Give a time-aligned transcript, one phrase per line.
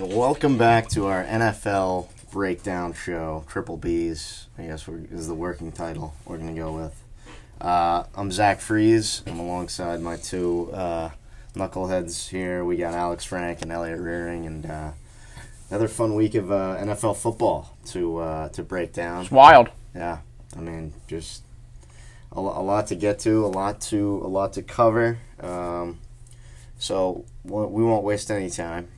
[0.00, 3.44] and welcome back to our NFL breakdown show.
[3.48, 7.04] Triple B's, I guess, we're, is the working title we're going to go with.
[7.60, 9.22] Uh, I'm Zach Freeze.
[9.26, 11.10] I'm alongside my two uh,
[11.54, 12.64] knuckleheads here.
[12.64, 14.92] We got Alex Frank and Elliot Rearing, and uh,
[15.68, 19.22] another fun week of uh, NFL football to uh, to break down.
[19.22, 19.68] It's wild.
[19.94, 20.20] Yeah,
[20.56, 21.42] I mean, just
[22.32, 25.18] a, a lot to get to, a lot to a lot to cover.
[25.40, 25.98] Um,
[26.78, 28.88] so we we won't waste any time.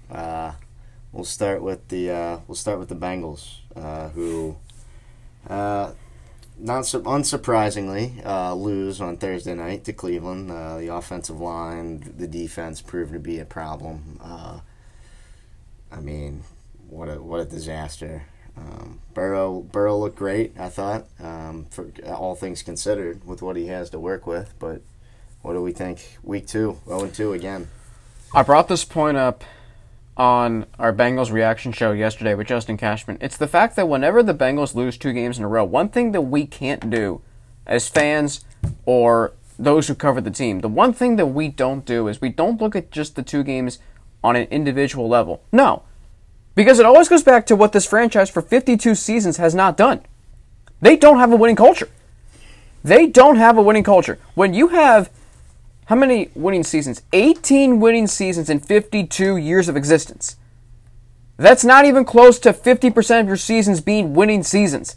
[1.13, 4.57] We'll start with the uh, we'll start with the Bengals, uh, who,
[5.47, 5.93] uh,
[6.59, 10.51] not su- unsurprisingly, uh, lose on Thursday night to Cleveland.
[10.51, 14.19] Uh, the offensive line, the defense proved to be a problem.
[14.23, 14.61] Uh,
[15.91, 16.45] I mean,
[16.89, 18.23] what a what a disaster.
[18.57, 23.67] Um, Burrow Burrow looked great, I thought, um, for all things considered, with what he
[23.67, 24.55] has to work with.
[24.59, 24.81] But
[25.43, 26.19] what do we think?
[26.23, 27.69] Week two, 0 2 again.
[28.35, 29.45] I brought this point up
[30.17, 33.19] on our Bengals reaction show yesterday with Justin Cashman.
[33.21, 36.13] It's the fact that whenever the Bengals lose two games in a row, one thing
[36.13, 37.23] that we can't do
[37.67, 38.45] as fans
[38.85, 42.29] or those who cover the team, the one thing that we don't do is we
[42.29, 43.79] don't look at just the two games
[44.23, 45.43] on an individual level.
[45.51, 45.83] No.
[46.55, 50.03] Because it always goes back to what this franchise for 52 seasons has not done.
[50.81, 51.89] They don't have a winning culture.
[52.85, 54.19] They don't have a winning culture.
[54.35, 55.11] When you have
[55.93, 57.03] how many winning seasons?
[57.13, 60.37] 18 winning seasons in 52 years of existence.
[61.37, 64.97] That's not even close to 50% of your seasons being winning seasons.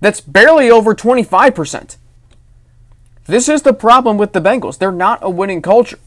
[0.00, 1.96] That's barely over 25%.
[3.26, 4.78] This is the problem with the Bengals.
[4.78, 5.98] They're not a winning culture.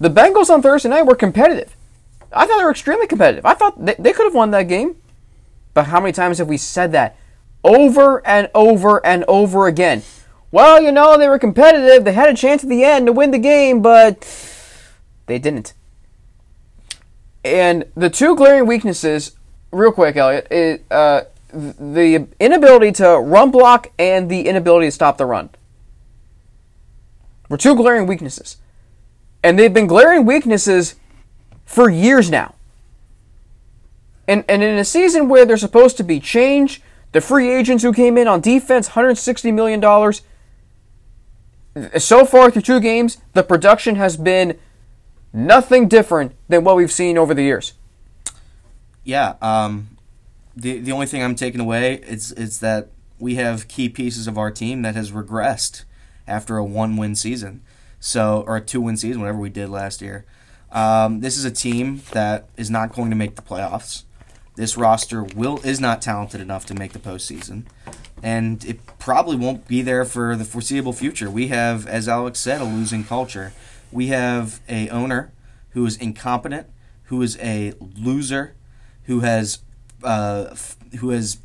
[0.00, 1.76] The Bengals on Thursday night were competitive.
[2.32, 3.44] I thought they were extremely competitive.
[3.44, 4.96] I thought they, they could have won that game.
[5.74, 7.18] But how many times have we said that?
[7.62, 10.02] Over and over and over again.
[10.50, 12.04] Well, you know, they were competitive.
[12.04, 14.24] They had a chance at the end to win the game, but
[15.26, 15.74] they didn't.
[17.44, 19.36] And the two glaring weaknesses,
[19.70, 21.22] real quick, Elliot, is uh,
[21.52, 25.50] the inability to run block and the inability to stop the run.
[27.48, 28.56] Were two glaring weaknesses.
[29.42, 30.96] And they've been glaring weaknesses
[31.64, 32.54] for years now.
[34.26, 36.82] And, and in a season where there's supposed to be change,
[37.12, 39.80] the free agents who came in on defense, $160 million.
[41.98, 44.58] So far through two games, the production has been
[45.32, 47.74] nothing different than what we've seen over the years.
[49.04, 49.34] Yeah.
[49.42, 49.96] Um,
[50.56, 52.88] the the only thing I'm taking away is is that
[53.18, 55.84] we have key pieces of our team that has regressed
[56.26, 57.62] after a one win season,
[58.00, 60.24] so or a two win season, whatever we did last year.
[60.72, 64.04] Um, this is a team that is not going to make the playoffs.
[64.56, 67.64] This roster will is not talented enough to make the postseason,
[68.22, 71.30] and it probably won't be there for the foreseeable future.
[71.30, 73.52] We have, as Alex said, a losing culture.
[73.92, 75.32] We have a owner
[75.70, 76.66] who is incompetent,
[77.04, 78.54] who is a loser,
[79.04, 79.60] who has
[80.02, 81.38] uh, f- who has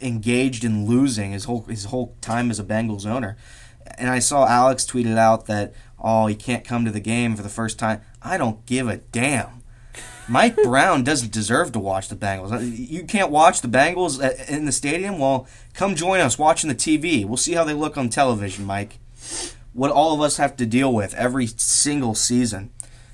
[0.00, 3.36] engaged in losing his whole his whole time as a Bengals owner.
[3.98, 7.42] And I saw Alex tweeted out that oh he can't come to the game for
[7.42, 8.00] the first time.
[8.22, 9.62] I don't give a damn.
[10.28, 12.52] Mike Brown doesn't deserve to watch the Bengals.
[12.52, 15.18] Uh, You can't watch the Bengals uh, in the stadium?
[15.18, 17.24] Well, come join us watching the TV.
[17.26, 18.98] We'll see how they look on television, Mike.
[19.72, 22.70] What all of us have to deal with every single season.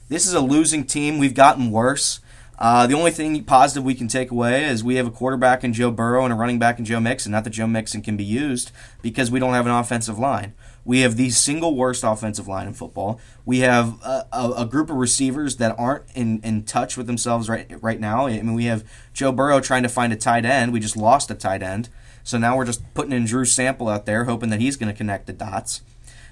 [0.08, 1.18] This is a losing team.
[1.18, 2.20] We've gotten worse.
[2.58, 5.72] Uh, the only thing positive we can take away is we have a quarterback in
[5.72, 7.32] Joe Burrow and a running back in Joe Mixon.
[7.32, 8.70] Not that Joe Mixon can be used
[9.00, 10.52] because we don't have an offensive line.
[10.84, 13.20] We have the single worst offensive line in football.
[13.44, 17.48] We have a, a, a group of receivers that aren't in, in touch with themselves
[17.48, 18.26] right right now.
[18.26, 20.72] I mean, we have Joe Burrow trying to find a tight end.
[20.72, 21.88] We just lost a tight end,
[22.24, 24.96] so now we're just putting in Drew Sample out there, hoping that he's going to
[24.96, 25.82] connect the dots.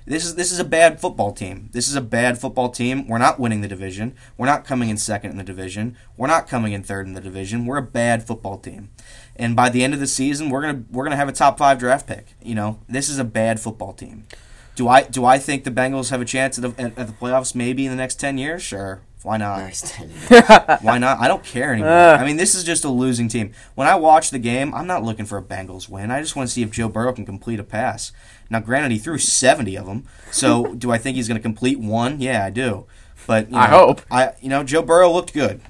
[0.08, 1.68] This is this is a bad football team.
[1.72, 3.06] This is a bad football team.
[3.06, 4.14] We're not winning the division.
[4.38, 5.98] We're not coming in second in the division.
[6.16, 7.66] We're not coming in third in the division.
[7.66, 8.88] We're a bad football team.
[9.38, 11.78] And by the end of the season, we're gonna we're gonna have a top five
[11.78, 12.34] draft pick.
[12.42, 14.26] You know, this is a bad football team.
[14.74, 17.12] Do I do I think the Bengals have a chance at the, at, at the
[17.12, 17.54] playoffs?
[17.54, 18.62] Maybe in the next ten years.
[18.62, 19.58] Sure, why not?
[19.58, 20.30] Next 10 years.
[20.80, 21.18] Why not?
[21.18, 21.90] I don't care anymore.
[21.90, 23.52] I mean, this is just a losing team.
[23.74, 26.10] When I watch the game, I'm not looking for a Bengals win.
[26.12, 28.12] I just want to see if Joe Burrow can complete a pass.
[28.48, 30.04] Now, granted, he threw 70 of them.
[30.30, 32.20] So, do I think he's going to complete one?
[32.20, 32.86] Yeah, I do.
[33.26, 34.00] But you know, I hope.
[34.10, 35.60] I you know Joe Burrow looked good.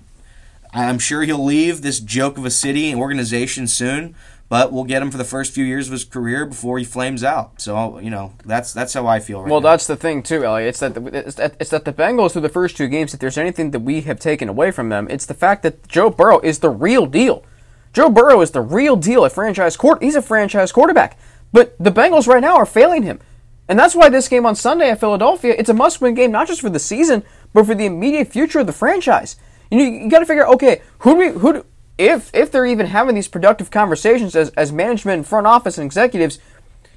[0.73, 4.15] I'm sure he'll leave this joke of a city and organization soon,
[4.49, 7.23] but we'll get him for the first few years of his career before he flames
[7.25, 7.61] out.
[7.61, 9.71] So you know that's that's how I feel right Well, now.
[9.71, 10.69] that's the thing too, Elliot.
[10.69, 13.15] It's that the, it's that it's that the Bengals through the first two games.
[13.15, 16.11] If there's anything that we have taken away from them, it's the fact that Joe
[16.11, 17.45] Burrow is the real deal.
[17.93, 20.03] Joe Burrow is the real deal at franchise court.
[20.03, 21.19] He's a franchise quarterback,
[21.53, 23.21] but the Bengals right now are failing him,
[23.69, 26.61] and that's why this game on Sunday at Philadelphia it's a must-win game, not just
[26.61, 27.23] for the season,
[27.55, 29.37] but for the immediate future of the franchise.
[29.71, 31.65] You, you got to figure out okay, who do we who do,
[31.97, 35.85] if if they're even having these productive conversations as as management and front office and
[35.85, 36.39] executives,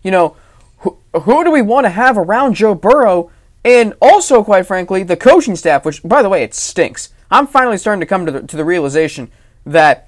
[0.03, 0.35] you know,
[0.79, 3.31] who, who do we want to have around Joe Burrow?
[3.63, 7.09] And also, quite frankly, the coaching staff, which, by the way, it stinks.
[7.29, 9.31] I'm finally starting to come to the, to the realization
[9.65, 10.07] that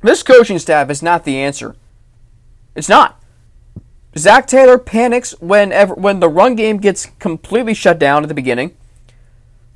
[0.00, 1.76] this coaching staff is not the answer.
[2.74, 3.22] It's not.
[4.16, 8.76] Zac Taylor panics whenever when the run game gets completely shut down at the beginning.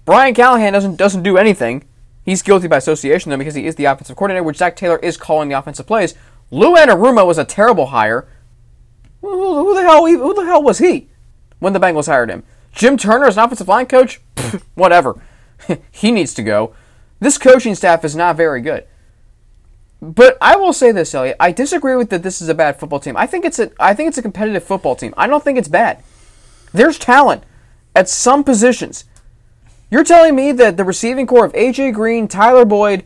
[0.04, 1.84] Brian Callahan doesn't doesn't do anything.
[2.24, 5.16] He's guilty by association though because he is the offensive coordinator, which Zac Taylor is
[5.16, 6.14] calling the offensive plays.
[6.50, 8.28] Lou Anarumo was a terrible hire.
[9.20, 10.06] Who, who the hell?
[10.06, 11.08] Who the hell was he
[11.58, 12.42] when the Bengals hired him?
[12.72, 14.20] Jim Turner as an offensive line coach?
[14.36, 15.20] Pfft, whatever.
[15.90, 16.74] he needs to go.
[17.20, 18.86] This coaching staff is not very good.
[20.00, 21.36] But I will say this, Elliot.
[21.38, 22.24] I disagree with that.
[22.24, 23.16] This is a bad football team.
[23.16, 23.70] I think it's a.
[23.78, 25.14] I think it's a competitive football team.
[25.16, 26.02] I don't think it's bad.
[26.72, 27.44] There's talent
[27.94, 29.04] at some positions.
[29.92, 33.04] You're telling me that the receiving corps of AJ Green, Tyler Boyd,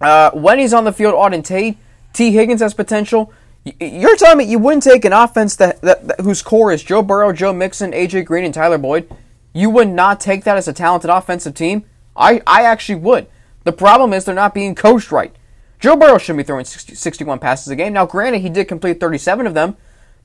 [0.00, 1.78] uh, when he's on the field, Auden Tate,
[2.12, 3.32] Tee Higgins has potential.
[3.78, 7.00] You're telling me you wouldn't take an offense that, that, that, whose core is Joe
[7.00, 9.08] Burrow, Joe Mixon, AJ Green, and Tyler Boyd?
[9.52, 11.84] You would not take that as a talented offensive team?
[12.16, 13.28] I, I actually would.
[13.62, 15.32] The problem is they're not being coached right.
[15.78, 17.92] Joe Burrow shouldn't be throwing 60, 61 passes a game.
[17.92, 19.76] Now, granted, he did complete 37 of them,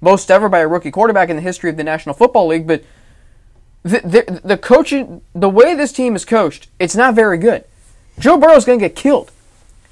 [0.01, 2.65] most ever by a rookie quarterback in the history of the National Football League.
[2.65, 2.83] But
[3.83, 7.63] the, the, the coaching, the way this team is coached, it's not very good.
[8.19, 9.31] Joe Burrow's going to get killed.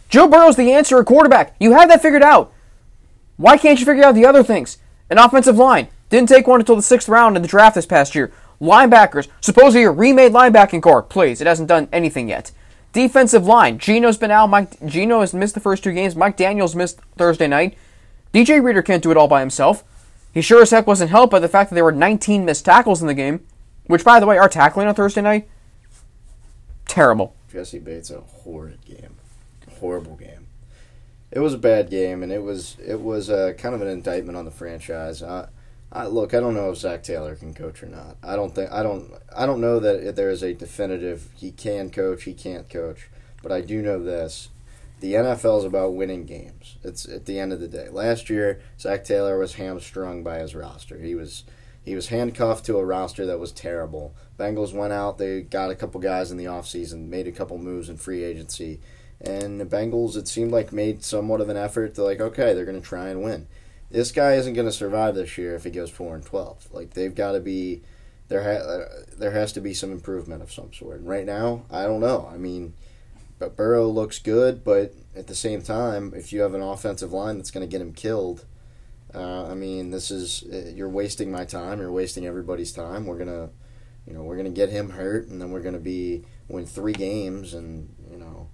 [0.09, 1.55] Joe Burrow's the answer at quarterback.
[1.59, 2.51] You have that figured out.
[3.37, 4.77] Why can't you figure out the other things?
[5.09, 5.87] An offensive line.
[6.09, 8.31] Didn't take one until the sixth round in the draft this past year.
[8.59, 9.27] Linebackers.
[9.41, 11.03] Supposedly a remade linebacking corps.
[11.03, 12.51] Please, it hasn't done anything yet.
[12.91, 13.77] Defensive line.
[13.77, 14.49] Geno's been out.
[14.49, 16.15] Mike Geno has missed the first two games.
[16.15, 17.77] Mike Daniels missed Thursday night.
[18.33, 19.83] DJ Reader can't do it all by himself.
[20.33, 23.01] He sure as heck wasn't helped by the fact that there were 19 missed tackles
[23.01, 23.45] in the game.
[23.89, 25.49] Which, by the way, our tackling on Thursday night,
[26.85, 27.35] terrible.
[27.51, 29.15] Jessie Bates a horrid game,
[29.79, 30.45] horrible game
[31.31, 34.37] it was a bad game, and it was it was uh, kind of an indictment
[34.37, 35.21] on the franchise.
[35.21, 35.47] I,
[35.91, 38.17] I, look, I don't know if Zac Taylor can coach or not.
[38.23, 41.89] I don't think I don't I don't know that there is a definitive he can
[41.89, 43.09] coach, he can't coach.
[43.43, 44.49] But I do know this:
[44.99, 46.77] the NFL is about winning games.
[46.83, 47.89] It's at the end of the day.
[47.89, 50.97] Last year, Zac Taylor was hamstrung by his roster.
[50.97, 51.43] He was
[51.89, 54.15] he was handcuffed to a roster that was terrible.
[54.37, 57.89] Bengals went out, they got a couple guys in the offseason, made a couple moves
[57.89, 58.79] in free agency
[59.21, 62.65] and the Bengals, it seemed like, made somewhat of an effort to, like, okay, they're
[62.65, 63.47] going to try and win.
[63.91, 66.69] This guy isn't going to survive this year if he goes 4 and 12.
[66.71, 67.81] Like, they've got to be,
[68.29, 70.99] there, ha- there has to be some improvement of some sort.
[70.99, 72.29] And right now, I don't know.
[72.31, 72.73] I mean,
[73.39, 77.37] but Burrow looks good, but at the same time, if you have an offensive line
[77.37, 78.45] that's going to get him killed,
[79.13, 81.79] uh, I mean, this is, uh, you're wasting my time.
[81.79, 83.05] You're wasting everybody's time.
[83.05, 83.49] We're to,
[84.05, 87.53] you know, we're to get him hurt, and then we're to be, win three games,
[87.53, 88.49] and, you know,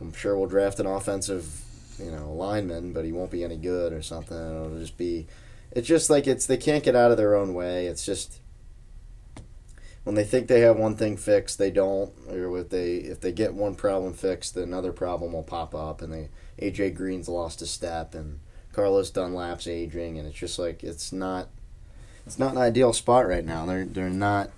[0.00, 1.62] I'm sure we'll draft an offensive,
[1.98, 4.36] you know, lineman, but he won't be any good or something.
[4.36, 5.26] It'll just be,
[5.72, 7.86] it's just like it's they can't get out of their own way.
[7.86, 8.40] It's just
[10.04, 12.12] when they think they have one thing fixed, they don't.
[12.30, 16.12] Or if they if they get one problem fixed, another problem will pop up, and
[16.12, 16.28] they
[16.60, 18.40] AJ Green's lost a step, and
[18.78, 21.48] Carlos Dunlap's aging, and it's just like it's not
[22.24, 23.66] it's not an ideal spot right now.
[23.66, 24.50] They're they're not.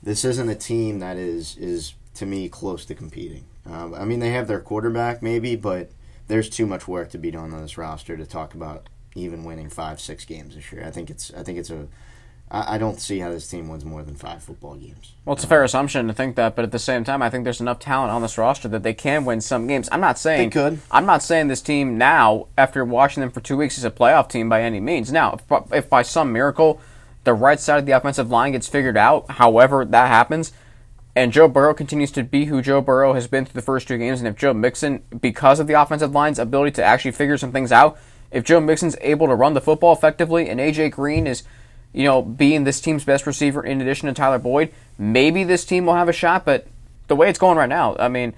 [0.00, 3.44] This isn't a team that is is to me close to competing.
[3.66, 5.90] Um, I mean, they have their quarterback maybe, but
[6.28, 9.68] there's too much work to be done on this roster to talk about even winning
[9.68, 10.84] five, six games this year.
[10.86, 11.88] I think it's I think it's a
[12.52, 15.14] I, I don't see how this team wins more than five football games.
[15.24, 17.30] Well, it's a uh, fair assumption to think that, but at the same time, I
[17.30, 19.88] think there's enough talent on this roster that they can win some games.
[19.90, 20.78] I'm not saying they could.
[20.90, 24.28] I'm not saying this team now, after watching them for two weeks, is a playoff
[24.28, 25.10] team by any means.
[25.10, 26.80] Now, if, if by some miracle
[27.24, 30.52] the right side of the offensive line gets figured out, however that happens,
[31.14, 33.98] and Joe Burrow continues to be who Joe Burrow has been through the first two
[33.98, 37.52] games, and if Joe Mixon, because of the offensive line's ability to actually figure some
[37.52, 37.98] things out,
[38.30, 41.42] if Joe Mixon's able to run the football effectively, and AJ Green is,
[41.92, 45.86] you know, being this team's best receiver in addition to Tyler Boyd, maybe this team
[45.86, 46.44] will have a shot.
[46.44, 46.66] But
[47.08, 48.34] the way it's going right now, I mean,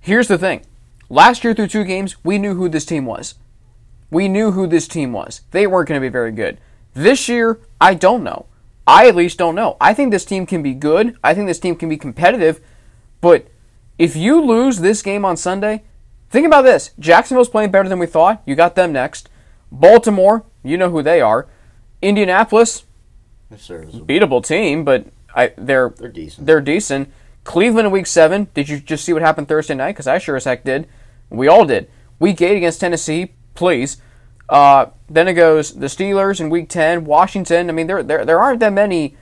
[0.00, 0.62] here's the thing:
[1.08, 3.34] last year through two games, we knew who this team was.
[4.10, 5.40] We knew who this team was.
[5.50, 6.58] They weren't going to be very good.
[6.94, 8.46] This year, I don't know.
[8.86, 9.76] I at least don't know.
[9.80, 11.18] I think this team can be good.
[11.24, 12.60] I think this team can be competitive.
[13.20, 13.48] But
[13.98, 15.82] if you lose this game on Sunday,
[16.30, 16.92] think about this.
[16.98, 18.42] Jacksonville's playing better than we thought.
[18.46, 19.28] You got them next.
[19.72, 21.48] Baltimore, you know who they are.
[22.02, 22.84] Indianapolis,
[23.52, 26.46] beatable team, but I, they're they're decent.
[26.46, 27.12] They're decent.
[27.44, 28.48] Cleveland in Week Seven.
[28.54, 29.92] Did you just see what happened Thursday night?
[29.92, 30.88] Because I sure as heck did.
[31.30, 31.88] We all did.
[32.18, 33.32] Week Eight against Tennessee.
[33.54, 33.98] Please.
[34.48, 37.68] Uh, then it goes the Steelers in Week Ten, Washington.
[37.68, 39.16] I mean, there there there aren't that many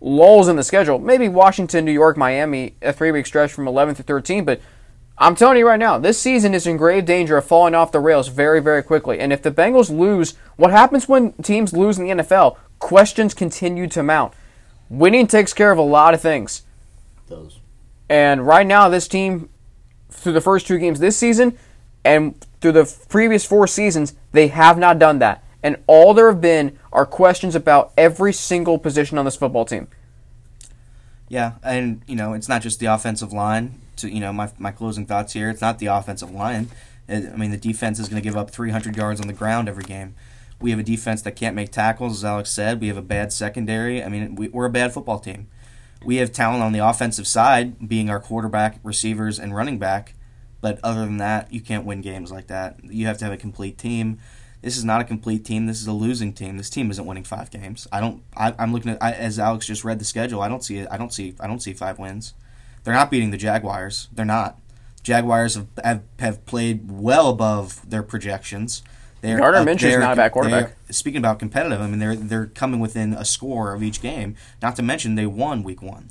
[0.00, 0.98] lulls in the schedule.
[0.98, 4.60] Maybe Washington, New York, Miami, a three week stretch from 11 to 13, but
[5.20, 8.00] I'm telling you right now, this season is in grave danger of falling off the
[8.00, 9.18] rails very, very quickly.
[9.18, 12.56] And if the Bengals lose, what happens when teams lose in the NFL?
[12.78, 14.32] Questions continue to mount.
[14.88, 16.62] Winning takes care of a lot of things.
[17.26, 17.58] Those.
[18.08, 19.48] And right now, this team,
[20.08, 21.58] through the first two games this season
[22.04, 25.44] and through the previous four seasons, they have not done that.
[25.62, 29.88] And all there have been are questions about every single position on this football team.
[31.28, 33.80] Yeah, and you know it's not just the offensive line.
[33.98, 36.68] To you know my my closing thoughts here, it's not the offensive line.
[37.08, 39.84] I mean the defense is going to give up 300 yards on the ground every
[39.84, 40.14] game.
[40.60, 42.80] We have a defense that can't make tackles, as Alex said.
[42.80, 44.02] We have a bad secondary.
[44.02, 45.48] I mean we, we're a bad football team.
[46.04, 50.14] We have talent on the offensive side, being our quarterback, receivers, and running back.
[50.60, 52.78] But other than that, you can't win games like that.
[52.84, 54.18] You have to have a complete team.
[54.62, 55.66] This is not a complete team.
[55.66, 56.56] This is a losing team.
[56.56, 57.86] This team isn't winning five games.
[57.92, 58.22] I don't.
[58.36, 60.40] I, am looking at I, as Alex just read the schedule.
[60.42, 60.88] I don't see it.
[60.90, 61.34] I don't see.
[61.38, 62.34] I don't see five wins.
[62.88, 64.08] They're not beating the Jaguars.
[64.12, 64.58] They're not.
[65.02, 68.82] Jaguars have have, have played well above their projections.
[69.20, 70.74] They're Gardner Minshew's not a bad quarterback.
[70.90, 74.36] Speaking about competitive, I mean they're they're coming within a score of each game.
[74.62, 76.10] Not to mention they won week one.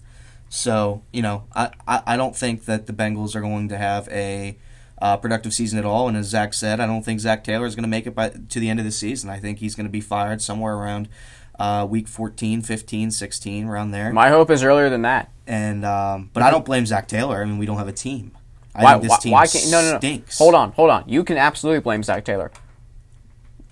[0.49, 4.07] So you know I, I, I don't think that the Bengals are going to have
[4.09, 4.57] a
[5.01, 6.07] uh, productive season at all.
[6.07, 8.29] And as Zach said, I don't think Zac Taylor is going to make it by
[8.29, 9.29] to the end of the season.
[9.29, 11.09] I think he's going to be fired somewhere around
[11.59, 14.11] uh, week 14, 15, 16, around there.
[14.13, 15.31] My hope is earlier than that.
[15.45, 17.41] And um, but I don't blame Zac Taylor.
[17.41, 18.31] I mean, we don't have a team.
[18.75, 19.97] I why, think this team why can't, no, no, no.
[19.97, 20.37] stinks.
[20.37, 21.03] Hold on, hold on.
[21.07, 22.51] You can absolutely blame Zac Taylor.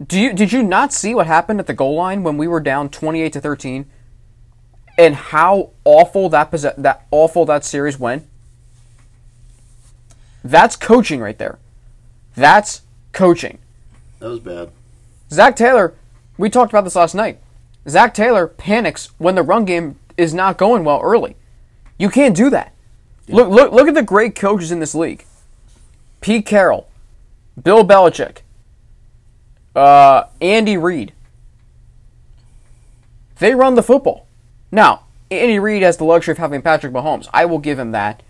[0.05, 2.59] Do you did you not see what happened at the goal line when we were
[2.59, 3.85] down 28 to 13
[4.97, 8.25] and how awful that that awful that series went?
[10.43, 11.59] That's coaching right there.
[12.35, 13.59] That's coaching.
[14.19, 14.71] That was bad.
[15.31, 15.93] Zac Taylor,
[16.37, 17.39] we talked about this last night.
[17.87, 21.35] Zac Taylor panics when the run game is not going well early.
[21.97, 22.73] You can't do that.
[23.27, 23.35] Yeah.
[23.35, 25.25] Look, look, look at the great coaches in this league.
[26.21, 26.87] Pete Carroll,
[27.61, 28.39] Bill Belichick,
[29.75, 31.13] uh, Andy Reid.
[33.39, 34.25] They run the football.
[34.71, 37.27] Now, Andy Reid has the luxury of having Patrick Mahomes.
[37.33, 38.23] I will give him that.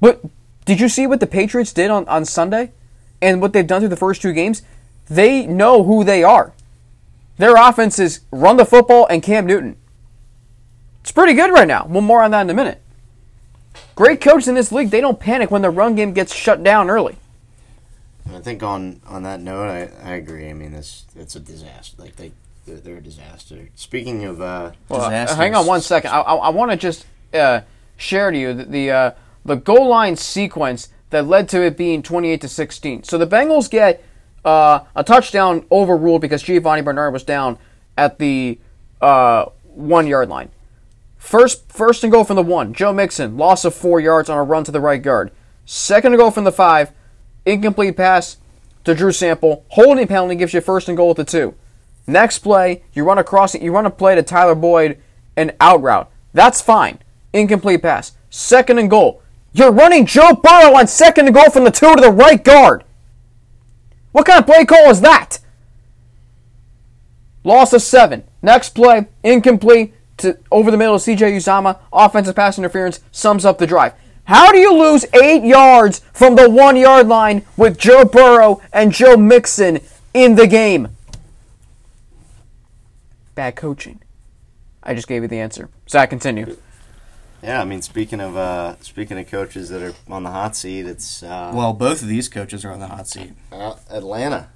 [0.00, 0.22] But
[0.64, 2.72] did you see what the Patriots did on, on Sunday?
[3.22, 4.62] And what they've done through the first two games?
[5.08, 6.52] They know who they are.
[7.40, 9.76] Their offense is run the football and Cam Newton.
[11.00, 11.86] It's pretty good right now.
[11.88, 12.82] Well, more on that in a minute.
[13.94, 16.90] Great coaches in this league, they don't panic when the run game gets shut down
[16.90, 17.16] early.
[18.30, 20.50] I think on on that note, I, I agree.
[20.50, 22.02] I mean, this it's a disaster.
[22.02, 22.32] Like they
[22.66, 23.70] they're, they're a disaster.
[23.74, 26.10] Speaking of uh, well, uh, hang on one second.
[26.10, 27.62] I I, I want to just uh,
[27.96, 29.10] share to you the, the uh,
[29.46, 33.04] the goal line sequence that led to it being 28 to 16.
[33.04, 34.04] So the Bengals get
[34.44, 37.58] uh, a touchdown overruled because Giovani Bernard was down
[37.96, 38.58] at the
[39.00, 40.50] uh, one yard line.
[41.18, 42.72] First, first and goal from the one.
[42.72, 45.30] Joe Mixon loss of four yards on a run to the right guard.
[45.66, 46.92] Second and goal from the five.
[47.44, 48.38] Incomplete pass
[48.84, 49.64] to Drew Sample.
[49.68, 51.54] Holding penalty gives you first and goal at the two.
[52.06, 53.62] Next play, you run across it.
[53.62, 54.98] You run a play to Tyler Boyd,
[55.36, 56.10] an out route.
[56.32, 56.98] That's fine.
[57.32, 58.12] Incomplete pass.
[58.30, 59.22] Second and goal.
[59.52, 62.84] You're running Joe Burrow on second and goal from the two to the right guard.
[64.12, 65.38] What kind of play call is that?
[67.44, 68.24] Loss of seven.
[68.42, 71.78] Next play, incomplete to over the middle of CJ Uzomah.
[71.92, 73.94] Offensive pass interference sums up the drive.
[74.24, 78.92] How do you lose eight yards from the one yard line with Joe Burrow and
[78.92, 79.80] Joe Mixon
[80.14, 80.88] in the game?
[83.34, 84.02] Bad coaching.
[84.82, 85.68] I just gave you the answer.
[85.88, 86.56] Zach, continue.
[87.42, 90.86] Yeah, I mean, speaking of uh, speaking of coaches that are on the hot seat,
[90.86, 93.32] it's uh, well, both of these coaches are on the hot seat.
[93.50, 94.50] Uh, Atlanta.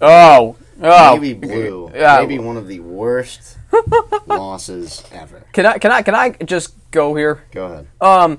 [0.00, 1.90] Oh, oh, maybe blue.
[1.94, 2.18] Yeah.
[2.20, 3.56] Maybe one of the worst
[4.26, 5.44] losses ever.
[5.52, 5.78] Can I?
[5.78, 6.02] Can I?
[6.02, 7.44] Can I just go here?
[7.52, 7.86] Go ahead.
[8.00, 8.38] Um,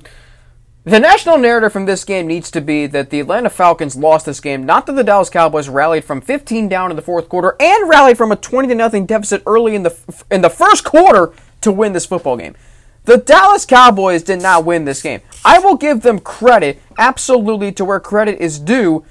[0.86, 4.42] the national narrative from this game needs to be that the Atlanta Falcons lost this
[4.42, 7.90] game, not that the Dallas Cowboys rallied from 15 down in the fourth quarter and
[7.90, 11.72] rallied from a 20 to nothing deficit early in the in the first quarter to
[11.72, 12.56] win this football game.
[13.06, 15.22] The Dallas Cowboys did not win this game.
[15.44, 19.06] I will give them credit, absolutely, to where credit is due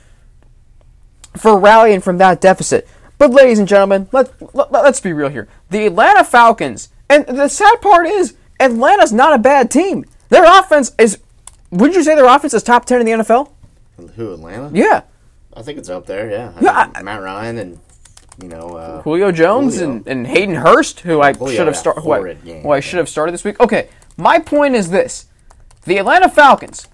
[1.36, 2.88] for rallying from that deficit.
[3.18, 5.48] But, ladies and gentlemen, let, let, let's be real here.
[5.70, 10.06] The Atlanta Falcons, and the sad part is, Atlanta's not a bad team.
[10.30, 11.18] Their offense is,
[11.70, 13.50] would you say their offense is top 10 in the NFL?
[14.16, 14.70] Who, Atlanta?
[14.72, 15.02] Yeah.
[15.54, 16.52] I think it's up there, yeah.
[16.56, 17.78] I yeah I, Matt Ryan and
[18.40, 19.96] you know, uh, Julio Jones Julio.
[19.96, 23.08] And, and Hayden Hurst, who I should have started, who, I, who I should have
[23.08, 23.60] started this week.
[23.60, 25.26] Okay, my point is this:
[25.84, 26.88] the Atlanta Falcons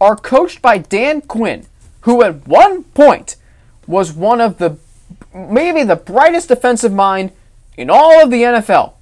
[0.00, 1.66] are coached by Dan Quinn,
[2.02, 3.36] who at one point
[3.86, 4.78] was one of the
[5.34, 7.32] maybe the brightest defensive mind
[7.76, 8.94] in all of the NFL.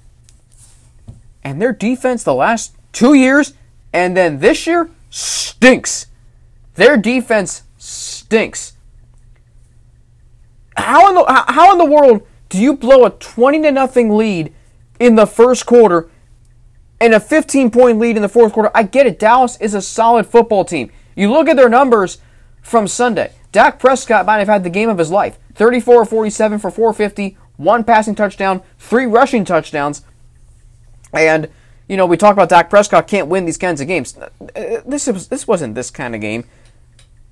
[1.43, 3.53] and their defense the last two years
[3.93, 6.07] and then this year stinks.
[6.75, 8.73] Their defense stinks.
[10.77, 14.53] How in the how- in the world do you blow a twenty to nothing lead
[14.99, 16.09] in the first quarter
[16.99, 18.71] and a 15 point lead in the fourth quarter?
[18.73, 19.19] I get it.
[19.19, 20.91] Dallas is a solid football team.
[21.15, 22.19] You look at their numbers
[22.61, 23.31] from Sunday.
[23.51, 27.83] Dak Prescott might have had the game of his life 34 47 for 450, one
[27.83, 30.03] passing touchdown, three rushing touchdowns.
[31.13, 31.49] And,
[31.87, 34.15] you know, we talk about Dak Prescott can't win these kinds of games.
[34.17, 36.43] Uh, This, was, this wasn't this kind of game.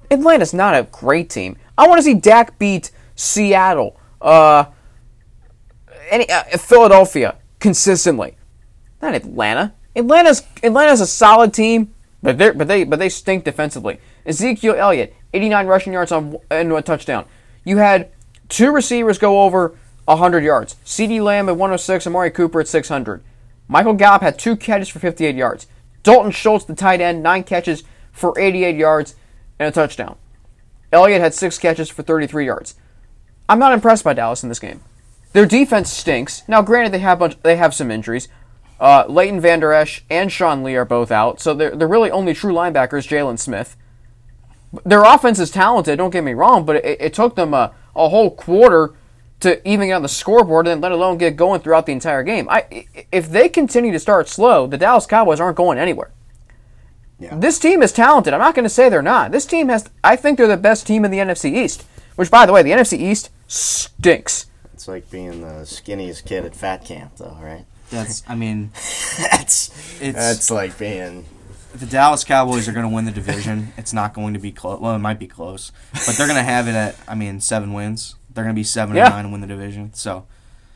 [0.10, 1.58] Atlanta's not a great team.
[1.78, 4.66] I want to see Dak beat Seattle, uh,
[6.10, 8.38] any, uh, Philadelphia consistently.
[9.02, 9.74] Not Atlanta.
[9.96, 14.00] Atlanta's Atlanta's a solid team, but they but they but they stink defensively.
[14.26, 17.26] Ezekiel Elliott, 89 rushing yards on and a touchdown.
[17.64, 18.10] You had
[18.50, 20.76] two receivers go over 100 yards.
[20.86, 23.24] CeeDee Lamb at 106, Amari Cooper at 600.
[23.68, 25.68] Michael Gallup had two catches for 58 yards.
[26.04, 29.16] Dalton Schultz, the tight end, nine catches for 88 yards
[29.58, 30.18] and a touchdown.
[30.92, 32.76] Elliott had six catches for 33 yards.
[33.48, 34.82] I'm not impressed by Dallas in this game.
[35.34, 36.44] Their defense stinks.
[36.48, 38.28] Now, granted, they have bunch, they have some injuries.
[38.80, 42.34] Uh, Leighton Vander Esch and Sean Lee are both out, so they're, they're really only
[42.34, 43.78] true linebackers, Jaylon Smith.
[44.86, 48.10] Their offense is talented, don't get me wrong, but it, it took them a, a
[48.10, 48.94] whole quarter
[49.42, 52.48] to even get on the scoreboard, and let alone get going throughout the entire game.
[52.50, 56.12] I, if they continue to start slow, the Dallas Cowboys aren't going anywhere.
[57.20, 57.38] Yeah.
[57.38, 58.34] This team is talented.
[58.34, 59.32] I'm not going to say they're not.
[59.32, 59.90] This team has.
[60.04, 61.86] I think they're the best team in the NFC East.
[62.16, 64.46] Which, by the way, the NFC East stinks.
[64.74, 67.66] It's like being the skinniest kid at fat camp, though, right?
[67.92, 68.24] That's.
[68.28, 68.72] I mean,
[69.20, 69.70] That's
[70.02, 71.26] It's- that's like being.
[71.74, 74.80] the Dallas Cowboys are going to win the division, it's not going to be close.
[74.80, 76.96] Well, it might be close, but they're going to have it at.
[77.08, 78.16] I mean, seven wins.
[78.34, 79.06] They're going to be seven Yeah.
[79.06, 79.94] and nine and win the division.
[79.94, 80.26] So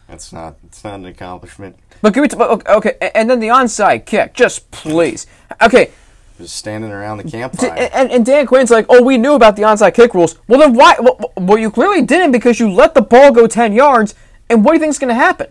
[0.07, 0.55] That's not.
[0.65, 1.75] It's not an accomplishment.
[2.01, 2.29] But give me.
[2.29, 4.33] T- but, okay, okay, and then the onside kick.
[4.33, 5.27] Just please.
[5.61, 5.91] Okay,
[6.39, 7.89] Just standing around the D- campfire.
[7.93, 10.37] and, and Dan Quinn's like, oh, we knew about the onside kick rules.
[10.47, 10.95] Well, then why?
[10.99, 14.15] Well, well, you clearly didn't because you let the ball go 10 yards.
[14.49, 15.47] And what do you think's going to happen?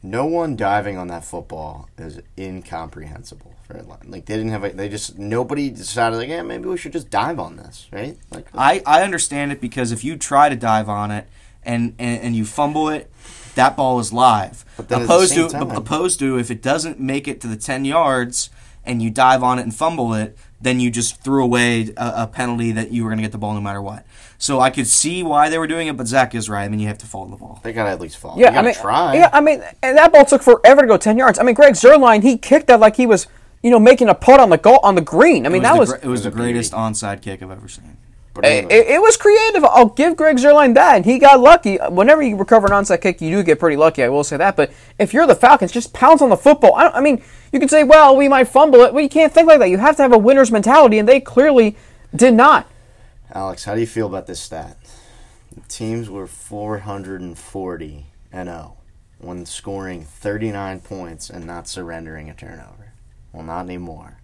[0.00, 4.08] no one diving on that football is incomprehensible for Atlanta.
[4.08, 4.62] Like they didn't have.
[4.64, 8.16] A, they just nobody decided like, yeah, maybe we should just dive on this, right?
[8.30, 11.26] Like I, I understand it because if you try to dive on it
[11.64, 13.10] and, and, and you fumble it,
[13.56, 14.64] that ball is live.
[14.76, 17.48] But then at the opposed to time- opposed to if it doesn't make it to
[17.48, 18.50] the ten yards
[18.88, 22.26] and you dive on it and fumble it, then you just threw away a, a
[22.26, 24.04] penalty that you were going to get the ball no matter what.
[24.38, 26.64] So I could see why they were doing it, but Zach is right.
[26.64, 27.60] I mean, you have to fall follow the ball.
[27.64, 28.34] they gotta at least fall.
[28.38, 29.14] Yeah, you I mean, try.
[29.14, 31.38] yeah, I mean, and that ball took forever to go 10 yards.
[31.38, 33.26] I mean, Greg Zuerlein, he kicked that like he was,
[33.62, 35.44] you know, making a putt on the goal on the green.
[35.46, 36.52] I mean, it that was the, gr- it was the was a beauty.
[36.52, 37.96] greatest onside kick I've ever seen.
[38.34, 39.64] But it, anyway, it- it was creative.
[39.64, 41.78] I'll give Greg Zuerlein that, and he got lucky.
[41.88, 44.04] Whenever you recover an onside kick, you do get pretty lucky.
[44.04, 44.54] I will say that.
[44.54, 44.70] But
[45.00, 46.76] if you're the Falcons, just pounce on the football.
[46.76, 47.20] I, don't, I mean,
[47.52, 48.92] you can say, well, we might fumble it.
[48.92, 49.70] Well, you can't think like that.
[49.70, 51.76] You have to have a winner's mentality, and they clearly
[52.14, 52.66] did not.
[53.32, 54.76] Alex, how do you feel about this stat?
[55.54, 58.76] The teams were 440 and 0
[59.18, 62.92] when scoring 39 points and not surrendering a turnover.
[63.32, 64.18] Well, not anymore.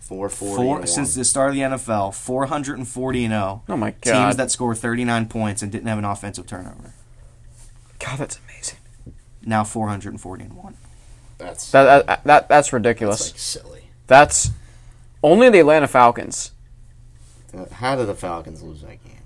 [0.00, 3.62] 440 Four, since the start of the NFL, 440 and 0.
[3.68, 4.24] Oh my god.
[4.24, 6.94] Teams that score 39 points and didn't have an offensive turnover.
[7.98, 8.78] God, that's amazing.
[9.44, 10.76] Now 440 and 1.
[11.40, 13.30] That's, That, that, that that's that's ridiculous.
[13.32, 13.84] like silly.
[14.06, 14.50] That's
[15.22, 16.52] only the Atlanta Falcons.
[17.56, 19.16] Uh, How did the Falcons lose that game?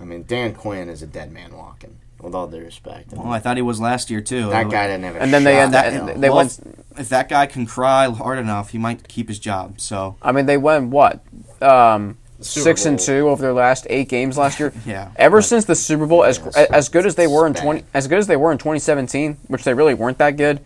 [0.00, 3.12] I mean, Dan Quinn is a dead man walking, with all due respect.
[3.12, 4.48] Well, I thought he was last year too.
[4.50, 6.14] that guy didn't have a And then they shot, end- you and know.
[6.20, 6.58] they well, went-
[6.92, 9.80] if, if that guy can cry hard enough, he might keep his job.
[9.80, 11.22] So I mean, they went what
[11.62, 14.72] um, Super six and two over their last eight games last year.
[14.86, 17.54] Yeah, Ever but- since the Super Bowl, as Yeah, as good as they were in
[17.54, 20.60] twenty, as good as they were in 2017, which they really weren't that good.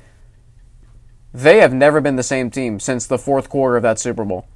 [1.37, 4.47] They have never been the same team since the fourth quarter of that Super Bowl.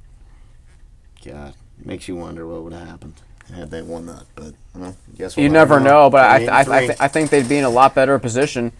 [1.23, 1.53] God,
[1.85, 3.13] makes you wonder what would have happened
[3.53, 4.23] had they won that.
[4.33, 7.47] But well, guess You we'll never know, but I, I, I, th- I think they'd
[7.47, 8.71] be in a lot better position.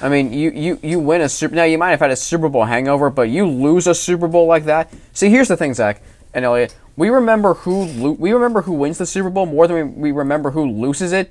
[0.00, 1.54] I mean, you, you, you win a Super.
[1.54, 4.46] Now you might have had a Super Bowl hangover, but you lose a Super Bowl
[4.46, 4.90] like that.
[5.12, 6.00] See, here's the thing, Zach
[6.32, 6.74] and Elliot.
[6.96, 10.12] We remember who lo- we remember who wins the Super Bowl more than we, we
[10.12, 11.30] remember who loses it.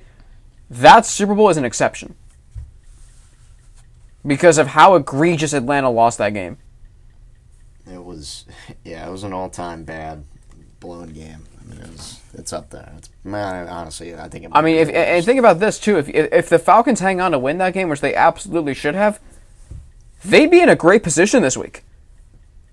[0.70, 2.14] That Super Bowl is an exception
[4.26, 6.58] because of how egregious Atlanta lost that game.
[7.90, 8.44] It was,
[8.84, 10.24] yeah, it was an all-time bad
[10.80, 11.44] blown game.
[11.60, 12.92] I mean, it was, it's up there.
[12.98, 14.44] It's man, honestly, I think.
[14.46, 15.98] It I mean, if and think about this too.
[15.98, 19.20] If if the Falcons hang on to win that game, which they absolutely should have,
[20.24, 21.84] they'd be in a great position this week.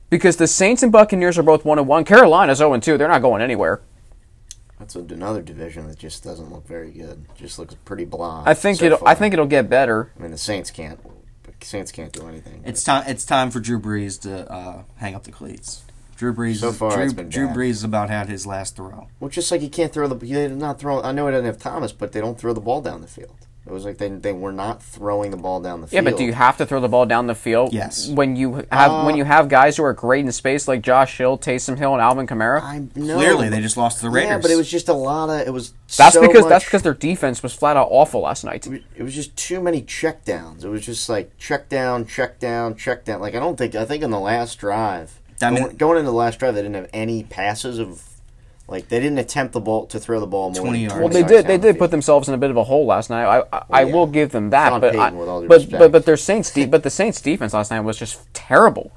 [0.10, 2.06] Because the Saints and Buccaneers are both one and one.
[2.06, 2.98] Carolina's zero and two.
[2.98, 3.82] They're not going anywhere.
[4.80, 7.26] that's another division that just doesn't look very good.
[7.36, 8.44] Just looks pretty blah.
[8.46, 8.98] I think so it'll.
[9.00, 9.10] far.
[9.10, 10.12] I think it'll get better.
[10.18, 11.00] I mean, the Saints can't
[11.62, 12.63] Saints can't do anything.
[12.65, 13.04] It's time.
[13.08, 15.84] It's time for Drew Brees to uh, hang up the cleats.
[16.15, 16.58] Drew Brees.
[16.58, 17.48] So far, Drew, it's been Drew.
[17.48, 19.08] Brees has about had his last throw.
[19.20, 21.06] Well, just like he can't throw the they're not throwing.
[21.06, 23.47] I know he doesn't have Thomas, but they don't throw the ball down the field.
[23.67, 26.03] It was like they they were not throwing the ball down the field.
[26.06, 27.73] Yeah, but do you have to throw the ball down the field?
[27.73, 28.08] Yes.
[28.10, 31.17] When you have Uh, when you have guys who are great in space like Josh
[31.17, 32.62] Hill, Taysom Hill, and Alvin Kamara.
[32.63, 33.15] I know.
[33.17, 34.30] Clearly, they just lost to the Raiders.
[34.30, 35.45] Yeah, but it was just a lot of.
[35.47, 35.73] It was.
[35.97, 38.65] That's so because much- that's because their defense was flat out awful last night.
[38.95, 40.63] it was just too many check downs.
[40.63, 43.19] It was just like check down, check down, check down.
[43.21, 46.12] Like I don't think I think in the last drive, I mean- going, going into
[46.12, 48.03] the last drive, they didn't have any passes of,
[48.67, 50.95] like they didn't attempt the ball to throw the ball more 20 yards.
[50.95, 51.45] Well, they did.
[51.45, 53.23] They down the did put themselves in a bit of a hole last night.
[53.23, 53.93] I I, I yeah.
[53.93, 56.51] will give them that, Sean but Payton, I, with all but, but but their Saints
[56.51, 58.91] de- but the Saints defense last night was just terrible.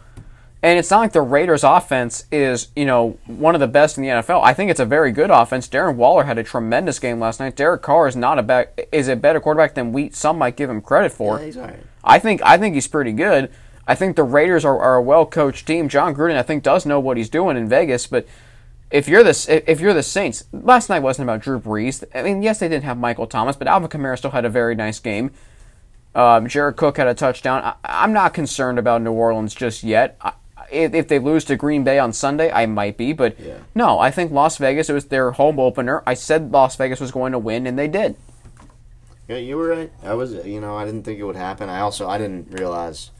[0.63, 4.03] And it's not like the Raiders offense is, you know, one of the best in
[4.03, 4.43] the NFL.
[4.45, 5.67] I think it's a very good offense.
[5.67, 7.57] Darren Waller had a tremendous game last night.
[7.57, 10.69] Derek Carr is not a back, is a better quarterback than we some might give
[10.69, 11.39] him credit for.
[11.39, 11.81] Yeah, he's all right.
[12.05, 13.51] I think I think he's pretty good.
[13.87, 15.89] I think the Raiders are, are a well coached team.
[15.89, 18.07] Jon Gruden, I think, does know what he's doing in Vegas.
[18.07, 18.27] But
[18.91, 22.05] if you're the if you're the Saints, last night wasn't about Drew Brees.
[22.15, 24.75] I mean, yes, they didn't have Michael Thomas, but Alvin Kamara still had a very
[24.75, 25.31] nice game.
[26.15, 27.63] Um, Jared Cook had a touchdown.
[27.63, 30.17] I, I'm not concerned about New Orleans just yet.
[30.21, 30.33] I,
[30.73, 33.55] if, if they lose to Green Bay on Sunday, I might be, but Yeah.
[33.75, 34.89] no, I think Las Vegas.
[34.89, 36.03] It was their home opener.
[36.07, 38.17] I said Las Vegas was going to win, and they did.
[39.29, 39.93] Yeah, you were right.
[40.03, 41.69] I was, you know, I didn't think it would happen.
[41.69, 43.11] I also I didn't realize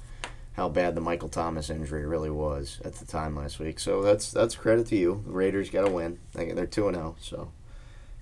[0.55, 3.79] how bad the Michael Thomas injury really was at the time last week.
[3.81, 5.23] So that's that's credit to you.
[5.27, 6.19] The Raiders got to win.
[6.35, 7.17] They- They're two and zero.
[7.21, 7.53] So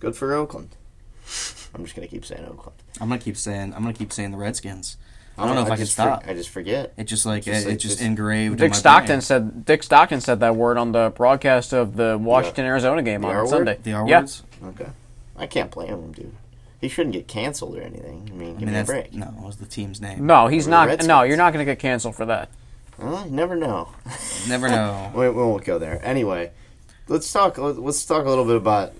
[0.00, 0.76] good for Oakland.
[1.74, 2.76] I'm just gonna keep saying Oakland.
[3.00, 3.74] I'm gonna keep saying.
[3.74, 4.96] I'm gonna keep saying the Redskins.
[5.36, 6.24] I don't know if I, can just for- stop.
[6.26, 6.94] I just forget.
[6.96, 8.54] It just like Just it, like- it just just- engraved.
[8.54, 9.20] in Dick my Stockton brain.
[9.20, 13.28] said Dick Stockton said that word on the broadcast of the Washington Arizona game The
[13.28, 13.48] on R word?
[13.50, 13.78] Sunday.
[13.82, 14.42] the R words.
[14.62, 14.68] yeah.
[14.68, 14.88] Okay,
[15.36, 16.34] I can't blame him, dude.
[16.80, 18.28] He shouldn't get canceled or anything.
[18.30, 19.12] I mean, I give mean me a break.
[19.14, 20.26] no, it was the team's name.
[20.26, 20.86] No, he's The not.
[20.88, 21.08] Redskins.
[21.08, 22.50] No, you're not going to get canceled for that.
[22.98, 23.88] Well, you never know.
[24.48, 25.10] Never know.
[25.14, 26.00] we, we won't go there.
[26.04, 26.52] Anyway,
[27.08, 27.58] let's talk.
[27.58, 28.92] Let's talk a little bit about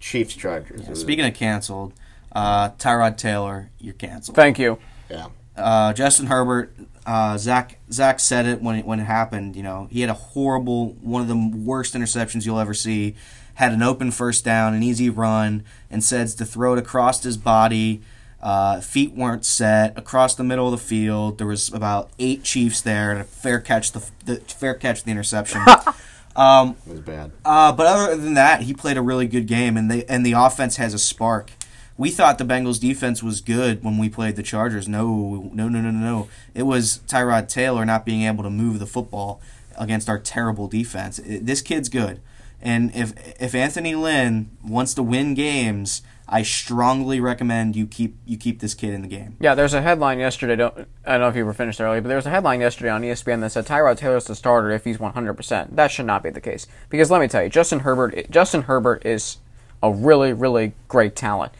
[0.00, 0.86] Chiefs Chargers.
[0.88, 1.92] Yeah, speaking of canceled,
[2.32, 4.36] uh, Tyrod Taylor, you're canceled.
[4.36, 4.78] Thank you.
[5.10, 6.74] yeah, uh, Justin Herbert,
[7.06, 9.54] uh, Zach Zach said it when it, when it happened.
[9.56, 13.16] You know, he had a horrible, one of the worst interceptions you'll ever see.
[13.56, 17.36] Had an open first down, an easy run, and said to throw it across his
[17.36, 18.00] body.
[18.42, 21.38] Uh, feet weren't set across the middle of the field.
[21.38, 25.10] There was about eight Chiefs there, and a fair catch the, the fair catch the
[25.10, 25.62] interception.
[26.36, 27.32] um, it was bad.
[27.44, 30.32] uh, but other than that, he played a really good game, and they and the
[30.32, 31.50] offense has a spark.
[31.98, 34.86] We thought the Bengals defense was good when we played the Chargers.
[34.86, 36.28] No, no, no, no, no, no.
[36.54, 39.40] It was Tyrod Taylor not being able to move the football
[39.78, 41.18] against our terrible defense.
[41.20, 42.20] It- this kid's good,
[42.60, 48.36] and if if Anthony Lynn wants to win games, I strongly recommend you keep you
[48.36, 49.36] keep this kid in the game.
[49.38, 50.56] Yeah, there's a headline yesterday.
[50.56, 52.90] Don't, I don't know if you were finished earlier, but there was a headline yesterday
[52.90, 55.76] on ESPN that said Tyrod Taylor's the starter if he's 100%.
[55.76, 58.30] That should not be the case because let me tell you, Justin Herbert.
[58.30, 59.38] Justin Herbert is
[59.82, 61.52] a really, really great talent,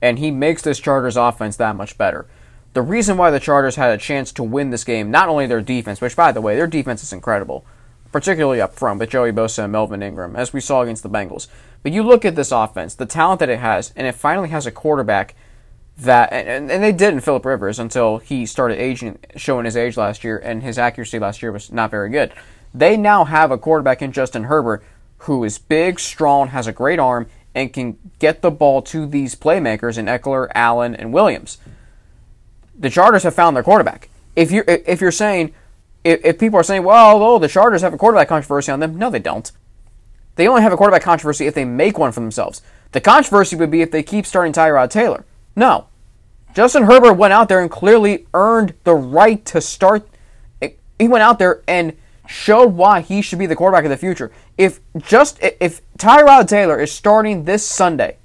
[0.00, 2.26] and he makes this Chargers offense that much better.
[2.74, 5.60] The reason why the Chargers had a chance to win this game, not only their
[5.60, 7.66] defense, which by the way, their defense is incredible,
[8.12, 11.48] particularly up front with Joey Bosa and Melvin Ingram, as we saw against the Bengals.
[11.82, 14.66] But you look at this offense, the talent that it has, and it finally has
[14.66, 15.34] a quarterback
[15.98, 19.96] that, and, and they did in Philip Rivers until he started aging, showing his age
[19.96, 22.32] last year, and his accuracy last year was not very good.
[22.72, 24.84] They now have a quarterback in Justin Herbert
[25.18, 29.34] who is big, strong, has a great arm, and can get the ball to these
[29.34, 31.58] playmakers in Ekeler, Allen, and Williams
[32.82, 34.08] the Chargers have found their quarterback.
[34.36, 35.54] If you are if you're saying
[36.04, 38.96] if, if people are saying, well, oh, the Chargers have a quarterback controversy on them,
[38.96, 39.50] no, they don't.
[40.36, 42.62] They only have a quarterback controversy if they make one for themselves.
[42.92, 45.24] The controversy would be if they keep starting Tyrod Taylor.
[45.54, 45.86] No,
[46.54, 50.08] Justin Herbert went out there and clearly earned the right to start.
[50.98, 54.30] He went out there and showed why he should be the quarterback of the future.
[54.56, 58.18] If just if Tyrod Taylor is starting this Sunday,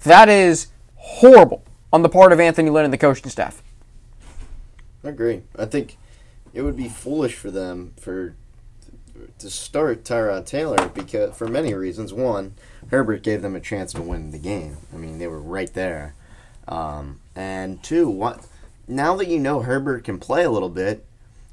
[0.00, 3.62] that is horrible on the part of Anthony Lynn and the coaching staff.
[5.02, 5.42] I agree.
[5.58, 5.96] I think
[6.52, 8.34] it would be foolish for them for
[9.38, 12.12] to start Tyrod Taylor because for many reasons.
[12.12, 12.54] One,
[12.90, 14.78] Herbert gave them a chance to win the game.
[14.92, 16.14] I mean, they were right there.
[16.68, 18.46] Um, and two, what
[18.86, 21.04] now that you know Herbert can play a little bit,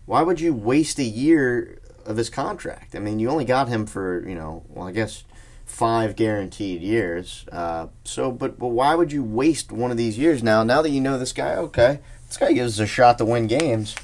[0.06, 2.96] why would you waste a year of his contract?
[2.96, 5.24] I mean, you only got him for you know, well, I guess
[5.66, 7.46] five guaranteed years.
[7.52, 10.64] Uh, so, but but why would you waste one of these years now?
[10.64, 13.48] Now that you know this guy, okay, this guy gives us a shot to win
[13.48, 13.96] games.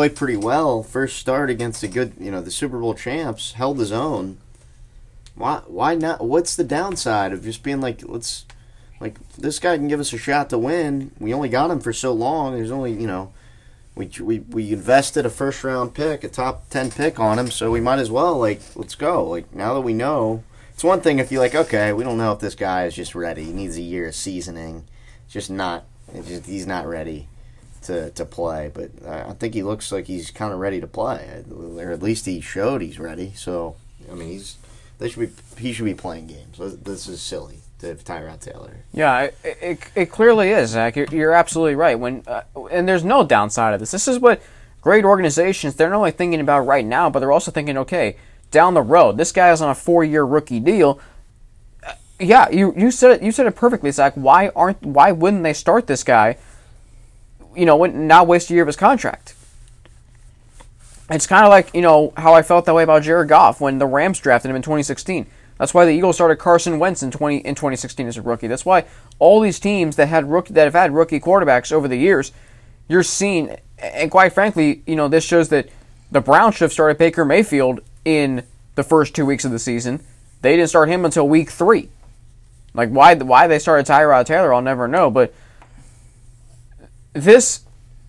[0.00, 0.82] Played pretty well.
[0.82, 3.52] First start against the good, you know, the Super Bowl champs.
[3.52, 4.38] Held his own.
[5.34, 5.60] Why?
[5.66, 6.24] Why not?
[6.24, 8.46] What's the downside of just being like, let's,
[8.98, 11.10] like, this guy can give us a shot to win.
[11.20, 12.54] We only got him for so long.
[12.54, 13.34] There's only, you know,
[13.94, 17.70] we, we we invested a first round pick, a top ten pick on him, so
[17.70, 19.26] we might as well like let's go.
[19.26, 22.32] Like now that we know, it's one thing if you're like, okay, we don't know
[22.32, 23.44] if this guy is just ready.
[23.44, 24.84] He needs a year of seasoning.
[25.28, 25.84] Just not.
[26.26, 27.28] Just, he's not ready
[27.90, 28.70] to to play.
[28.72, 32.26] But I think he looks like he's kind of ready to play, or at least
[32.26, 33.32] he showed he's ready.
[33.34, 33.76] So
[34.10, 34.56] I mean, he's
[34.98, 36.58] they should be he should be playing games.
[36.58, 38.84] This is silly to have Tyrod Taylor.
[38.92, 40.96] Yeah, it, it, it clearly is, Zach.
[40.96, 41.98] You're, you're absolutely right.
[41.98, 43.90] When uh, and there's no downside of this.
[43.90, 44.40] This is what
[44.80, 48.16] great organizations they're not only thinking about right now, but they're also thinking, okay,
[48.50, 51.00] down the road, this guy is on a four-year rookie deal.
[51.86, 53.22] Uh, yeah, you you said it.
[53.22, 54.14] You said it perfectly, Zach.
[54.14, 56.36] Why aren't why wouldn't they start this guy?
[57.60, 59.34] You know, not waste a year of his contract.
[61.10, 63.78] It's kind of like you know how I felt that way about Jared Goff when
[63.78, 65.26] the Rams drafted him in 2016.
[65.58, 68.46] That's why the Eagles started Carson Wentz in 20 in 2016 as a rookie.
[68.46, 68.86] That's why
[69.18, 72.32] all these teams that had rookie, that have had rookie quarterbacks over the years,
[72.88, 75.68] you're seeing, and quite frankly, you know this shows that
[76.10, 78.44] the Browns should have started Baker Mayfield in
[78.74, 80.02] the first two weeks of the season.
[80.40, 81.90] They didn't start him until week three.
[82.72, 85.10] Like why why they started Tyrod Taylor, I'll never know.
[85.10, 85.34] But
[87.12, 87.64] this,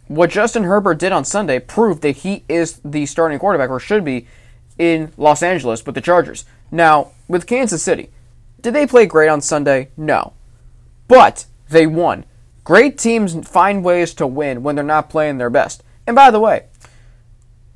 [0.08, 4.06] what Justin Herbert did on Sunday, proved that he is the starting quarterback, or should
[4.06, 4.28] be,
[4.78, 6.46] in Los Angeles with the Chargers.
[6.72, 8.10] Now, with Kansas City,
[8.62, 9.90] did they play great on Sunday?
[9.98, 10.34] No.
[11.08, 12.26] But they won.
[12.64, 15.84] Great teams find ways to win when they're not playing their best.
[16.06, 16.66] And by the way,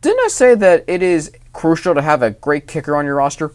[0.01, 3.51] didn't I say that it is crucial to have a great kicker on your roster?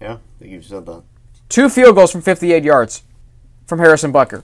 [0.00, 1.02] Yeah, I think you said that.
[1.48, 3.02] Two field goals from 58 yards
[3.66, 4.42] from Harrison Butker.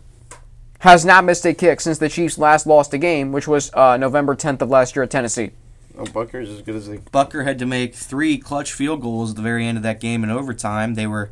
[0.81, 3.97] Has not missed a kick since the Chiefs last lost a game, which was uh,
[3.97, 5.53] November 10th of last year at Tennessee.
[5.99, 6.99] Oh, Butker's as good as he.
[6.99, 10.23] Butker had to make three clutch field goals at the very end of that game
[10.23, 10.95] in overtime.
[10.95, 11.31] They were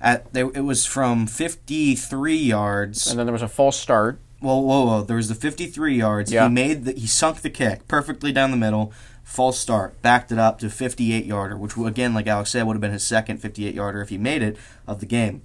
[0.00, 4.18] at they, it was from 53 yards, and then there was a false start.
[4.40, 5.02] Whoa, whoa, whoa!
[5.02, 6.32] There was the 53 yards.
[6.32, 6.48] Yeah.
[6.48, 8.92] He made the, he sunk the kick perfectly down the middle.
[9.22, 12.80] False start, backed it up to 58 yarder, which again, like Alex said, would have
[12.82, 15.40] been his second 58 yarder if he made it of the game.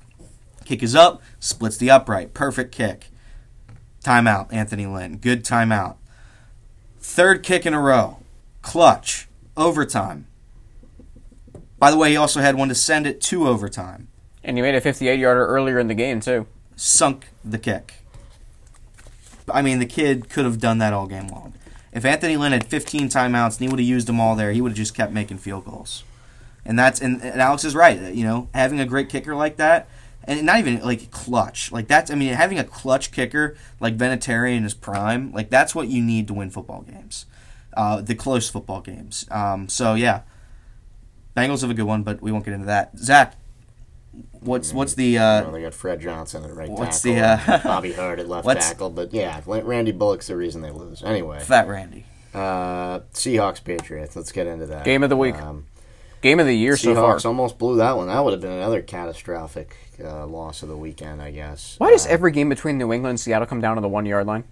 [0.65, 3.07] Kick is up, splits the upright, perfect kick.
[4.07, 5.17] Timeout, Anthony Lynn.
[5.17, 5.97] Good timeout.
[6.97, 8.19] Third kick in a row
[8.61, 10.27] clutch, overtime.
[11.77, 14.07] By the way, he also had one to send it to overtime.
[14.45, 16.47] And he made a 58 yarder earlier in the game, too.
[16.77, 17.95] Sunk the kick.
[19.51, 21.53] I mean, the kid could have done that all game long.
[21.91, 24.61] If Anthony Lynn had 15 timeouts and he would have used them all there, he
[24.61, 26.03] would have just kept making field goals.
[26.65, 28.13] And that's and, and Alex is right.
[28.13, 29.87] You know, having a great kicker like that,
[30.27, 32.11] and not even like clutch, like that's.
[32.11, 36.03] I mean, having a clutch kicker like Vinatieri in his prime, like that's what you
[36.03, 37.25] need to win football games
[37.77, 39.25] uh, the close football games.
[39.31, 40.21] Um, so yeah,
[41.37, 42.97] Bengals have a good one, but we won't get into that.
[42.97, 43.35] Zach,
[44.41, 45.17] what's what's the?
[45.17, 46.75] Uh, well, they got Fred Johnson at right tackle?
[46.75, 50.61] what's tackle, the uh, Bobby Hart at left tackle, but yeah, Randy Bullock's the reason
[50.61, 51.03] they lose.
[51.03, 52.05] Anyway, Fat Randy.
[52.33, 54.15] Uh, Seahawks Patriots.
[54.15, 54.83] Let's get into that.
[54.83, 55.35] Game of the week.
[55.35, 55.67] Um,
[56.27, 57.19] Game of the year Seahawks so far.
[57.29, 58.07] almost blew that one.
[58.07, 61.75] That would have been another catastrophic uh, loss of the weekend, I guess.
[61.77, 64.05] Why does uh, every game between New England and Seattle come down to the one
[64.05, 64.43] yard line?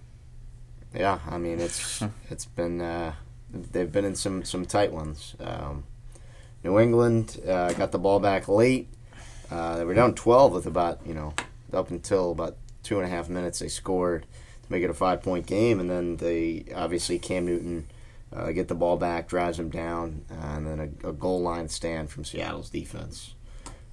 [0.94, 3.12] Yeah, I mean it's it's been uh,
[3.52, 5.36] they've been in some some tight ones.
[5.38, 5.84] Um,
[6.64, 8.88] New England uh, got the ball back late.
[9.50, 11.34] Uh, they were down 12 with about you know
[11.74, 15.22] up until about two and a half minutes they scored to make it a five
[15.22, 17.86] point game, and then they obviously Cam Newton
[18.32, 22.10] uh, get the ball back, drives them down, and then a, a goal line stand
[22.10, 23.34] from Seattle's defense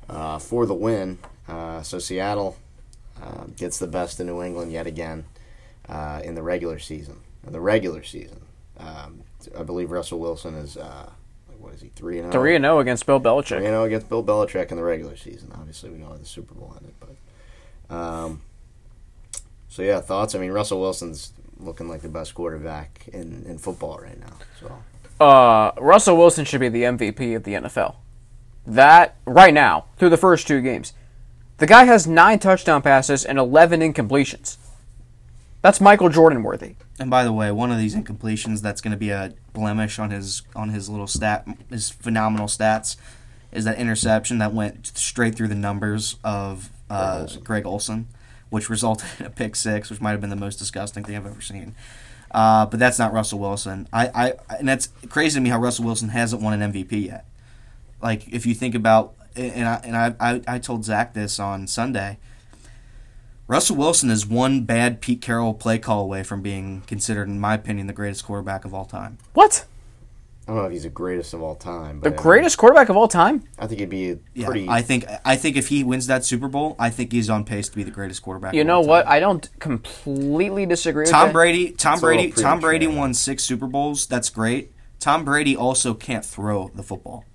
[0.10, 1.20] uh, for the win.
[1.48, 2.58] Uh, so Seattle
[3.22, 5.26] uh, gets the best of New England yet again
[6.24, 7.20] in the regular season.
[7.46, 8.42] In the regular season,
[8.78, 9.24] um,
[9.58, 11.10] I believe Russell Wilson is uh,
[11.60, 12.28] what is he three and?
[12.28, 12.32] Oh?
[12.32, 13.48] Three and zero oh against Bill Belichick.
[13.48, 15.52] Three and zero oh against Bill Belichick in the regular season.
[15.56, 18.42] Obviously, we know how the Super Bowl ended, but um,
[19.70, 20.36] so yeah, thoughts.
[20.36, 24.34] I mean, Russell Wilson's looking like the best quarterback in in football right now.
[24.60, 27.96] So, uh, Russell Wilson should be the MVP of the NFL.
[28.66, 30.94] That right now through the first two games,
[31.58, 34.58] the guy has nine touchdown passes and eleven incompletions.
[35.62, 36.76] That's Michael Jordan worthy.
[37.00, 40.12] And by the way, one of these incompletions that's going to be a blemish on
[40.12, 42.98] his on his little stat, his phenomenal stats,
[43.54, 47.44] is that interception that went straight through the numbers of uh, Olsen.
[47.44, 48.08] Greg Olsen,
[48.54, 51.26] which resulted in a pick six, which might have been the most disgusting thing I've
[51.26, 51.76] ever seen.
[52.32, 53.88] Uh, but that's not Russell Wilson.
[53.92, 57.26] I, I and that's crazy to me how Russell Wilson hasn't won an MVP yet.
[58.02, 61.68] Like if you think about, and I and I I, I told Zach this on
[61.68, 62.18] Sunday
[63.48, 67.54] Russell Wilson is one bad Pete Carroll play call away from being considered, in my
[67.56, 69.18] opinion, the greatest quarterback of all time.
[69.34, 69.66] What?
[70.46, 72.02] I don't know if he's the greatest of all time.
[72.02, 73.44] The But I mean, greatest quarterback of all time.
[73.58, 74.68] I think he'd be Yeah, pretty.
[74.68, 77.70] I think I think if he wins that Super Bowl, I think he's on pace
[77.70, 78.54] to be the greatest quarterback.
[78.54, 79.04] You of know all what?
[79.04, 79.14] time.
[79.14, 81.34] I don't completely disagree with Tom that.
[81.34, 84.06] Brady, Tom It's Brady, Tom Brady won six Super Bowls.
[84.06, 84.72] That's great.
[85.00, 87.26] Tom Brady also can't throw the football.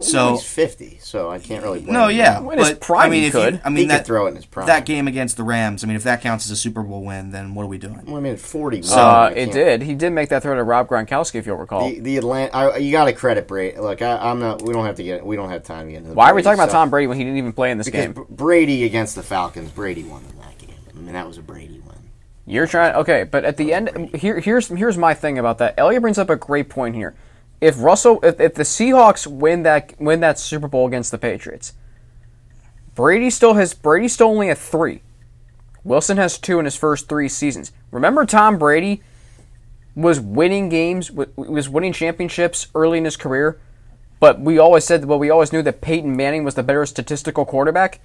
[0.00, 1.80] So So he's fifty, so I can't really.
[1.80, 2.16] Blame no, him.
[2.18, 3.54] yeah, In his but prime I mean, he if could.
[3.54, 4.66] You, I he mean could that throw it in his prime.
[4.66, 5.82] that game against the Rams.
[5.82, 8.02] I mean, if that counts as a Super Bowl win, then what are we doing?
[8.06, 8.82] Well, I mean, forty.
[8.90, 9.82] Uh, it did.
[9.82, 11.88] He did make that throw to Rob Gronkowski, if you'll recall.
[11.88, 13.78] The, the Atlanta, I, you got to credit Brady.
[13.78, 14.60] Look, I, I'm not.
[14.62, 15.24] We don't have to get.
[15.24, 16.10] We don't have time to get into.
[16.10, 16.80] The Why are we Brady talking about stuff.
[16.82, 18.12] Tom Brady when he didn't even play in this Because game?
[18.12, 20.76] B- Brady against the Falcons, Brady won in that game.
[20.94, 21.96] I mean, that was a Brady win.
[22.44, 22.94] You're trying.
[22.96, 25.74] Okay, but at the end, here, here's here's my thing about that.
[25.78, 27.14] Elliot brings up a great point here.
[27.60, 31.72] If Russell, if, if the Seahawks win that win that Super Bowl against the Patriots,
[32.94, 35.02] Brady still has Brady still only at three.
[35.84, 37.72] Wilson has two in his first three seasons.
[37.90, 39.02] Remember, Tom Brady
[39.94, 43.58] was winning games, was winning championships early in his career,
[44.20, 47.46] but we always said, well, we always knew that Peyton Manning was the better statistical
[47.46, 48.00] quarterback.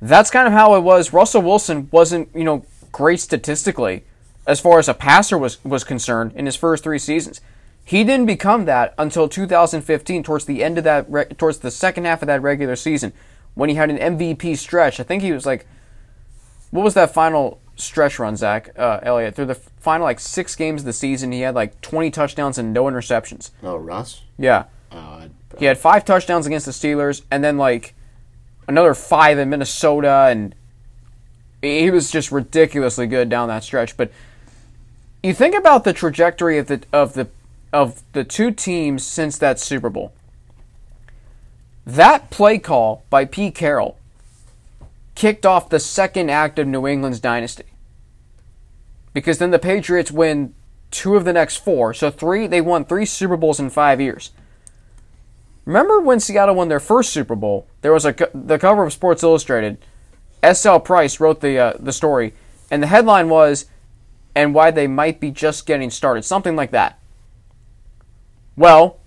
[0.00, 1.12] That's kind of how it was.
[1.12, 4.04] Russell Wilson wasn't, you know, great statistically
[4.46, 7.40] as far as a passer was was concerned in his first three seasons.
[7.86, 12.04] He didn't become that until 2015, towards the end of that, re- towards the second
[12.04, 13.12] half of that regular season,
[13.54, 14.98] when he had an MVP stretch.
[14.98, 15.68] I think he was like,
[16.72, 19.36] what was that final stretch run, Zach uh, Elliott?
[19.36, 22.72] Through the final like six games of the season, he had like 20 touchdowns and
[22.72, 23.50] no interceptions.
[23.62, 24.22] Oh, Russ.
[24.36, 27.94] Yeah, Uh, he had five touchdowns against the Steelers, and then like
[28.66, 30.56] another five in Minnesota, and
[31.62, 33.96] he was just ridiculously good down that stretch.
[33.96, 34.10] But
[35.22, 37.28] you think about the trajectory of the of the
[37.76, 40.14] of the two teams since that Super Bowl.
[41.84, 43.98] That play call by Pete Carroll
[45.14, 47.66] kicked off the second act of New England's dynasty.
[49.12, 50.54] Because then the Patriots win
[50.90, 54.30] two of the next four, so three they won three Super Bowls in five years.
[55.66, 57.66] Remember when Seattle won their first Super Bowl?
[57.82, 59.76] There was a the cover of Sports Illustrated.
[60.42, 60.80] S.L.
[60.80, 62.32] Price wrote the uh, the story,
[62.70, 63.66] and the headline was,
[64.34, 66.98] "And why they might be just getting started," something like that.
[68.56, 68.98] Well,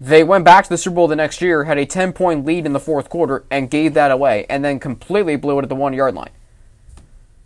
[0.00, 2.66] they went back to the Super Bowl the next year, had a ten point lead
[2.66, 5.74] in the fourth quarter, and gave that away, and then completely blew it at the
[5.74, 6.30] one yard line.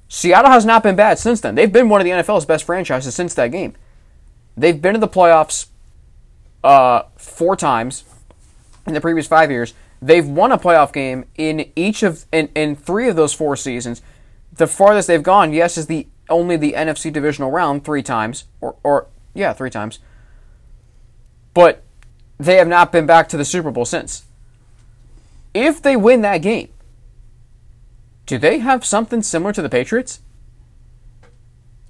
[0.09, 1.55] Seattle has not been bad since then.
[1.55, 3.75] They've been one of the NFL's best franchises since that game.
[4.57, 5.67] They've been to the playoffs
[6.65, 8.05] uh, four times
[8.87, 9.75] in the previous five years.
[10.01, 14.01] They've won a playoff game in each of in, in three of those four seasons.
[14.53, 18.77] The farthest they've gone, yes, is the only the NFC divisional round three times, or
[18.83, 19.99] or yeah, three times.
[21.57, 21.83] But
[22.37, 24.27] they have not been back to the Super Bowl since.
[25.55, 26.69] If they win that game,
[28.27, 30.21] do they have something similar to the Patriots?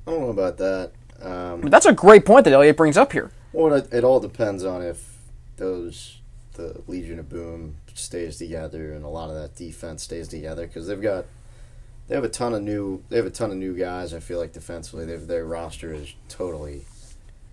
[0.07, 0.93] I don't know about that.
[1.21, 3.33] Um, That's a great point that Elliot brings up here.
[3.53, 5.17] well, it, it all depends on if
[5.57, 6.21] those
[6.53, 10.87] the Legion of Boom stays together and a lot of that defense stays together because
[10.87, 11.25] they've got
[12.07, 14.15] they have a ton of new they have a ton of new guys.
[14.15, 16.85] I feel like defensively, they've, their roster has totally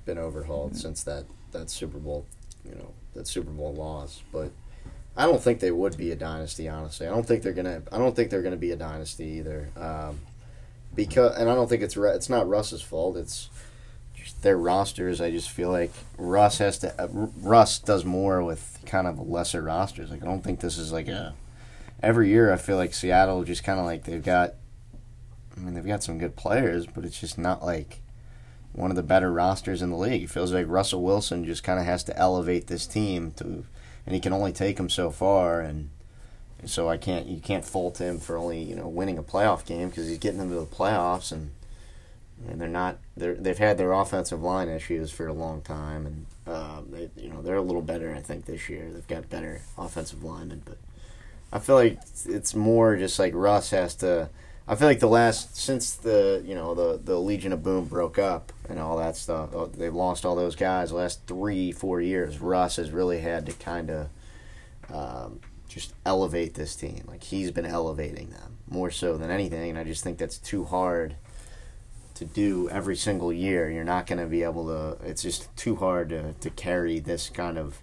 [0.06, 2.26] been overhauled since that that Super Bowl,
[2.66, 4.22] you know, that Super Bowl loss.
[4.32, 4.52] But
[5.16, 6.68] I don't think they would be a dynasty.
[6.68, 7.84] Honestly, I don't think they're gonna.
[7.92, 9.70] I don't think they're gonna be a dynasty either.
[9.78, 10.20] Um,
[10.96, 13.18] because and I don't think it's it's not Russ's fault.
[13.18, 13.50] It's
[14.42, 15.22] their rosters.
[15.22, 17.02] I just feel like Russ has to.
[17.02, 17.08] Uh,
[17.42, 20.12] Russ does more with kind of lesser rosters.
[20.12, 21.34] Like I don't think this is like a.
[22.02, 24.56] Every year, I feel like Seattle just kind of like they've got.
[25.56, 28.00] I mean, they've got some good players, but it's just not like
[28.74, 30.24] one of the better rosters in the league.
[30.24, 33.66] It feels like Russell Wilson just kind of has to elevate this team to,
[34.06, 35.62] and he can only take them so far.
[35.62, 35.90] And
[36.66, 39.90] so I can't you can't fault him for only you know winning a playoff game
[39.90, 41.52] because he's getting into the playoffs and
[42.48, 46.26] and they're not they're they've had their offensive line issues for a long time and
[46.48, 49.62] um, they you know they're a little better I think this year they've got better
[49.78, 50.78] offensive linemen but
[51.52, 54.30] I feel like it's more just like Russ has to
[54.68, 58.18] I feel like the last since the you know the the Legion of Boom broke
[58.18, 62.00] up and all that stuff uh, they've lost all those guys the last three four
[62.00, 64.10] years Russ has really had to kind of
[64.92, 65.42] um,
[65.74, 67.04] just elevate this team.
[67.08, 70.66] Like he's been elevating them more so than anything, and I just think that's too
[70.66, 71.16] hard
[72.16, 73.70] to do every single year.
[73.70, 75.04] You're not going to be able to.
[75.06, 77.82] It's just too hard to, to carry this kind of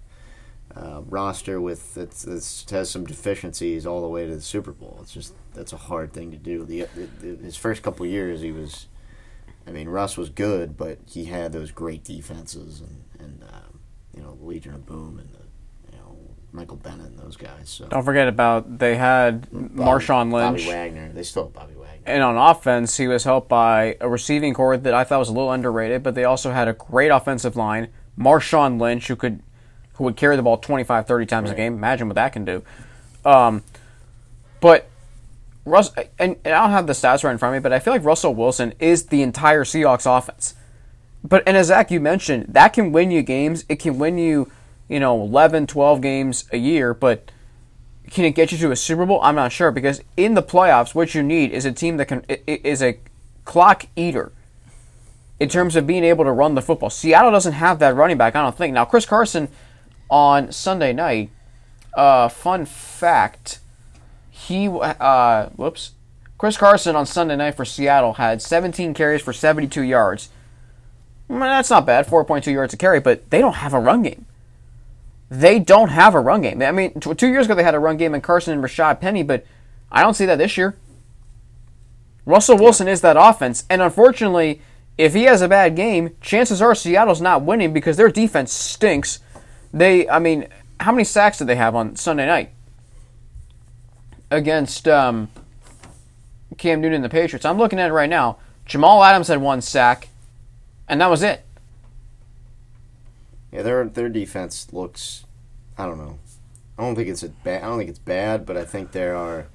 [0.77, 4.99] uh, roster with it's, it's has some deficiencies all the way to the Super Bowl.
[5.03, 6.65] It's just that's a hard thing to do.
[6.65, 6.87] The,
[7.21, 8.87] the, his first couple years, he was.
[9.67, 13.81] I mean, Russ was good, but he had those great defenses and and um,
[14.17, 16.17] you know Legion of Boom and the, you know
[16.53, 17.69] Michael Bennett and those guys.
[17.69, 20.63] So Don't forget about they had Marshawn Lynch.
[20.63, 21.13] Bobby Wagner.
[21.13, 22.03] They still have Bobby Wagner.
[22.07, 25.33] And on offense, he was helped by a receiving corps that I thought was a
[25.33, 27.89] little underrated, but they also had a great offensive line.
[28.19, 29.43] Marshawn Lynch, who could
[30.01, 31.75] who would carry the ball 25, 30 times a game.
[31.75, 32.63] Imagine what that can do.
[33.23, 33.63] Um,
[34.63, 34.89] but
[35.67, 37.81] Russ, and, and I don't have the stats right in front of me, but I
[37.81, 40.55] feel like Russell Wilson is the entire Seahawks offense.
[41.23, 43.67] But and as Zach you mentioned, that can win you games.
[43.69, 44.51] It can win you,
[44.89, 46.95] you know, 11, 12 games a year.
[46.95, 47.31] But
[48.11, 49.21] can it get you to a Super Bowl?
[49.23, 52.25] I'm not sure because in the playoffs, what you need is a team that can
[52.47, 52.99] is a
[53.45, 54.33] clock eater
[55.39, 56.89] in terms of being able to run the football.
[56.89, 58.35] Seattle doesn't have that running back.
[58.35, 58.73] I don't think.
[58.73, 59.49] Now Chris Carson
[60.11, 61.31] on Sunday night.
[61.95, 63.61] Uh, fun fact:
[64.31, 65.93] he uh, whoops.
[66.39, 70.31] Chris Carson on Sunday night for Seattle had 17 carries for 72 yards.
[71.29, 74.25] Well, that's not bad, 4.2 yards a carry, but they don't have a run game.
[75.31, 76.63] They don't have a run game.
[76.63, 79.23] I mean, two years ago they had a run game in Carson and Rashaad Penny,
[79.23, 79.45] but
[79.93, 80.77] I don't see that this year.
[82.25, 84.63] Russell Wilson is that offense, and unfortunately,
[84.97, 89.21] if he has a bad game, chances are Seattle's not winning because their defense stinks.
[89.73, 90.49] They, I mean,
[90.81, 92.51] how many sacks did they have on Sunday night
[94.31, 95.29] against um,
[96.57, 97.45] Cam Newton and the Patriots?
[97.45, 98.39] I'm looking at it right now.
[98.67, 100.09] Jamal Adams had one sack,
[100.89, 101.45] and that was it.
[103.53, 105.25] Yeah, their their defense looks.
[105.77, 106.19] I don't know.
[106.79, 107.63] I don't think it's bad.
[107.63, 109.49] I don't think it's bad, but I think there are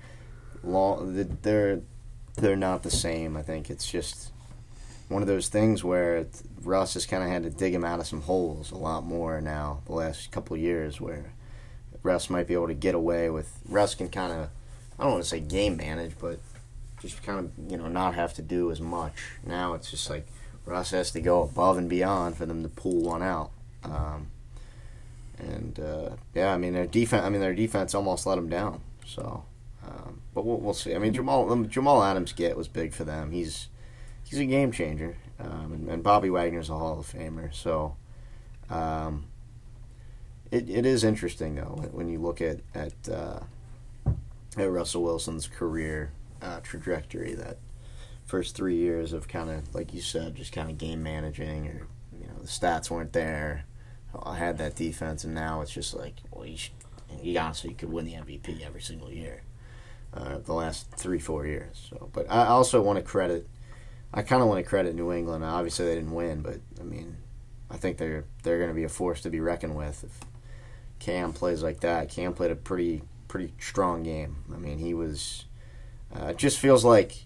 [0.63, 1.37] long.
[1.41, 1.81] They're
[2.35, 3.37] they're not the same.
[3.37, 4.31] I think it's just
[5.07, 6.25] one of those things where
[6.65, 9.39] Russ has kind of had to dig him out of some holes a lot more
[9.41, 11.33] now the last couple years, where
[12.03, 13.59] Russ might be able to get away with.
[13.67, 14.49] Russ can kind of.
[14.97, 16.39] I don't want to say game manage, but
[17.01, 19.13] just kind of you know not have to do as much.
[19.45, 20.27] Now it's just like
[20.65, 23.51] Russ has to go above and beyond for them to pull one out.
[23.83, 24.27] Um,
[25.37, 27.23] and uh, yeah, I mean their defense.
[27.23, 28.81] I mean their defense almost let them down.
[29.05, 29.43] So,
[29.85, 30.95] um, but we'll, we'll see.
[30.95, 33.31] I mean Jamal Jamal Adams get was big for them.
[33.31, 33.67] He's
[34.23, 37.53] he's a game changer, um, and, and Bobby Wagner's a Hall of Famer.
[37.53, 37.95] So,
[38.69, 39.25] um,
[40.51, 43.39] it it is interesting though when- you look at at uh,
[44.57, 46.11] at Russell Wilson's career
[46.41, 47.33] uh, trajectory.
[47.33, 47.57] That
[48.25, 51.87] first three years of kind of like you said, just kind of game managing, or
[52.19, 53.65] you know the stats weren't there.
[54.23, 56.71] I had that defense, and now it's just like, well, you, should,
[57.21, 59.41] you honestly could win the MVP every single year,
[60.13, 61.87] uh, the last three, four years.
[61.89, 63.45] So, but I also want to credit,
[64.15, 65.43] I kind of want to credit New England.
[65.43, 67.17] Obviously, they didn't win, but I mean,
[67.69, 70.19] I think they're they're going to be a force to be reckoned with if
[70.99, 72.09] Cam plays like that.
[72.09, 74.37] Cam played a pretty pretty strong game.
[74.53, 75.45] I mean, he was.
[76.15, 77.25] Uh, it just feels like.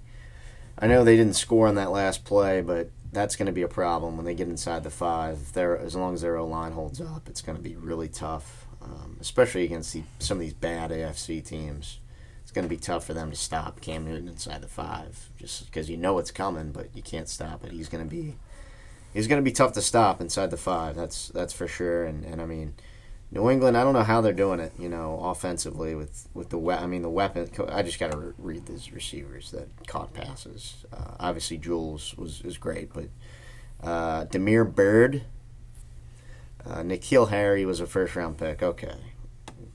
[0.79, 3.67] I know they didn't score on that last play, but that's going to be a
[3.67, 5.39] problem when they get inside the five.
[5.41, 8.07] If they're as long as their O line holds up, it's going to be really
[8.07, 11.99] tough, um, especially against the, some of these bad AFC teams.
[12.49, 15.67] It's going to be tough for them to stop Cam Newton inside the five, just
[15.67, 17.71] because you know it's coming, but you can't stop it.
[17.71, 18.37] He's going to be
[19.13, 20.95] he's going to be tough to stop inside the five.
[20.95, 22.05] That's that's for sure.
[22.05, 22.73] And and I mean,
[23.29, 24.71] New England, I don't know how they're doing it.
[24.79, 27.51] You know, offensively with with the we- I mean the weapon.
[27.69, 30.85] I just got to re- read these receivers that caught passes.
[30.91, 33.09] Uh, obviously, Jules was is great, but
[33.87, 35.21] uh, Damiere Byrd,
[36.65, 38.63] uh, N'Keal Harry was a first round pick.
[38.63, 38.97] Okay,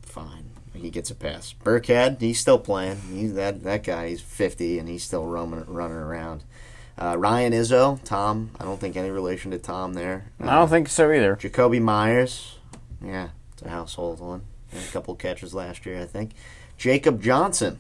[0.03, 0.44] fine,
[0.75, 1.55] he gets a pass.
[1.65, 3.01] Burkhead, he's still playing.
[3.13, 4.09] He's that that guy.
[4.11, 6.45] He's fifty and he's still roaming running around.
[6.97, 8.51] Uh, Ryan Izzo, Tom.
[8.61, 10.31] I don't think any relation to Tom there.
[10.41, 11.35] Uh, I don't think so either.
[11.37, 12.59] Jakobi Meyers,
[13.05, 14.43] yeah, it's a household one.
[14.73, 16.33] A couple catches last year, I think.
[16.79, 17.79] Jacob Johnson,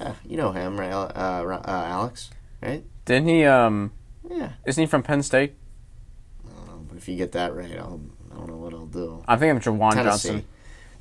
[0.00, 2.30] Ah, you know him, right, uh, uh, Alex?
[2.62, 2.84] Right?
[3.04, 3.44] Didn't he?
[3.44, 3.92] Um,
[4.28, 4.52] Yeah.
[4.66, 5.54] isn't he from Penn State?
[6.44, 8.00] I don't know, but if you get that right, I'll,
[8.32, 9.22] I don't know what I'll do.
[9.28, 10.28] I think I'm Jawan Tennessee.
[10.30, 10.46] Johnson.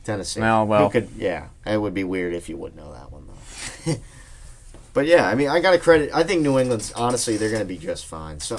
[0.04, 0.40] Tennessee.
[0.42, 0.90] Well, well.
[0.90, 1.10] Could?
[1.18, 3.96] Yeah, it would be weird if you would know that one though.
[4.94, 6.12] but yeah, I mean, I got to credit.
[6.14, 8.40] I think New England's honestly they're going to be just fine.
[8.40, 8.56] So,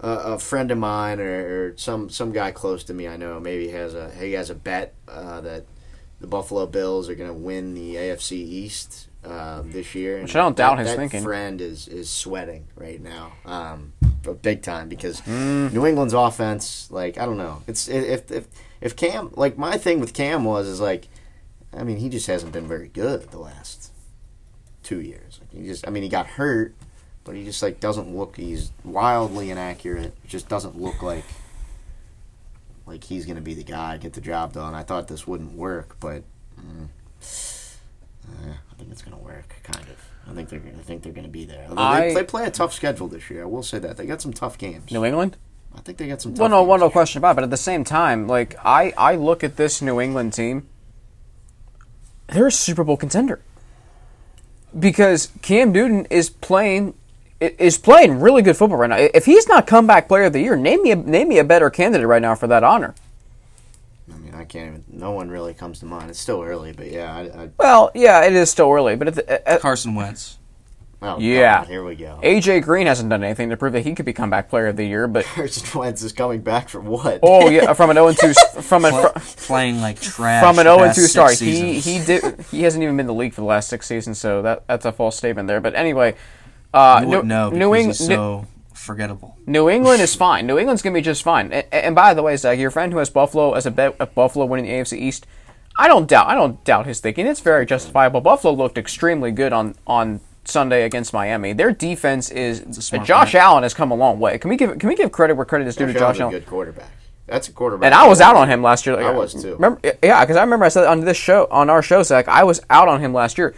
[0.00, 3.38] uh, a friend of mine or, or some some guy close to me, I know,
[3.40, 5.64] maybe has a he has a bet uh, that
[6.20, 10.20] the Buffalo Bills are going to win the AFC East um, this year.
[10.22, 11.22] Which I don't doubt that, his that thinking.
[11.22, 13.92] Friend is is sweating right now, um,
[14.42, 15.72] big time because Mm.
[15.72, 18.46] New England's offense, like I don't know, it's if if
[18.80, 21.08] if Cam, like my thing with Cam was is like,
[21.76, 23.92] I mean, he just hasn't been very good the last
[24.82, 25.40] two years.
[25.40, 26.74] Like, he just, I mean, he got hurt,
[27.24, 28.36] but he just like doesn't look.
[28.36, 30.14] He's wildly inaccurate.
[30.26, 31.24] Just doesn't look like
[32.86, 34.74] like he's gonna be the guy get the job done.
[34.74, 36.22] I thought this wouldn't work, but
[36.58, 36.88] mm,
[38.26, 39.96] uh, I think it's gonna work, kind of.
[40.30, 41.68] I think they're, I think they're gonna be there.
[41.76, 43.42] I- they, they play a tough schedule this year.
[43.42, 44.90] I will say that they got some tough games.
[44.90, 45.36] New England.
[45.78, 46.32] I think they got some.
[46.32, 47.34] Tough Well, no, games well, no question about it.
[47.36, 50.66] But at the same time, like I, I look at this New England team.
[52.26, 53.40] They're a Super Bowl contender
[54.78, 56.94] because Cam Newton is playing
[57.40, 58.96] i- is playing really good football right now.
[58.98, 61.70] If he's not comeback player of the year, name me a, name me a better
[61.70, 62.94] candidate right now for that honor.
[64.12, 64.84] I mean, I can't even.
[64.90, 66.10] No one really comes to mind.
[66.10, 67.14] It's still early, but yeah.
[67.14, 70.38] I, I, Well, yeah, it is still early, but at the, at, Carson Wentz.
[71.02, 71.58] Oh, Yeah.
[71.58, 72.18] God, here we go.
[72.22, 74.84] AJ Green hasn't done anything to prove that he could be comeback player of the
[74.84, 75.06] year.
[75.06, 77.20] But Carson Wentz is coming back from what?
[77.22, 78.32] oh yeah, from an 0 2
[78.62, 79.12] from a Pl-
[79.46, 80.42] playing like trash.
[80.42, 81.38] from an the 0 past 2 six start.
[81.38, 84.18] He he did he hasn't even been in the league for the last six seasons,
[84.18, 85.60] so that that's a false statement there.
[85.60, 86.14] But anyway,
[86.74, 89.36] uh, You wouldn't know because New, England he's so forgettable.
[89.46, 90.46] New England is fine.
[90.46, 91.52] New England's gonna be just fine.
[91.52, 94.14] And, and by the way, Zach, your friend who has Buffalo as a bet of
[94.14, 95.26] Buffalo winning the AFC East,
[95.78, 96.26] I don't doubt.
[96.28, 97.26] I don't doubt his thinking.
[97.26, 98.20] It's very justifiable.
[98.20, 100.20] Buffalo looked extremely good on on
[100.50, 101.52] Sunday against Miami.
[101.52, 102.60] Their defense is.
[103.04, 103.40] Josh play.
[103.40, 104.38] Allen has come a long way.
[104.38, 106.22] Can we give Can we give credit where credit is due to Josh Josh a
[106.22, 106.34] Allen?
[106.34, 106.90] good quarterback.
[107.26, 107.84] That's a quarterback.
[107.86, 108.96] And I was out on him last year.
[108.96, 109.52] Like, I was too.
[109.54, 112.42] Remember, yeah, because I remember I said on this show, on our show, Zach, I
[112.44, 113.54] was out on him last year.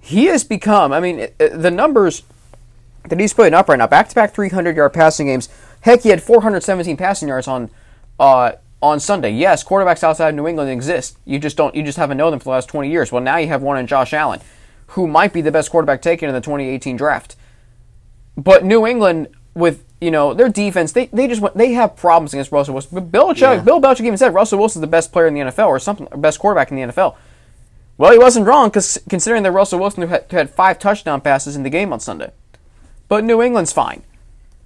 [0.00, 0.92] He has become.
[0.92, 2.22] I mean, it- it- the numbers
[3.08, 5.48] that he's putting up right now, back-to-back 300-yard passing games.
[5.82, 7.70] Heck, he had 417 passing yards on
[8.18, 8.52] uh,
[8.82, 9.30] on Sunday.
[9.30, 11.16] Yes, quarterbacks outside of New England exist.
[11.24, 11.74] You just don't.
[11.74, 13.12] You just haven't known them for the last 20 years.
[13.12, 14.40] Well, now you have one in Josh Allen,
[14.90, 17.36] who might be the best quarterback taken in the 2018 draft.
[18.36, 22.32] But New England, with you know their defense, they, they just went, they have problems
[22.32, 22.90] against Russell Wilson.
[22.94, 23.60] But Bill Belichick, Yeah.
[23.60, 26.16] Bill Belichick even said Russell Wilson's the best player in the NFL or something, or
[26.18, 27.16] best quarterback in the NFL.
[27.98, 31.64] Well, he wasn't wrong because considering that Russell Wilson had, had five touchdown passes in
[31.64, 32.32] the game on Sunday.
[33.08, 34.04] But New England's fine.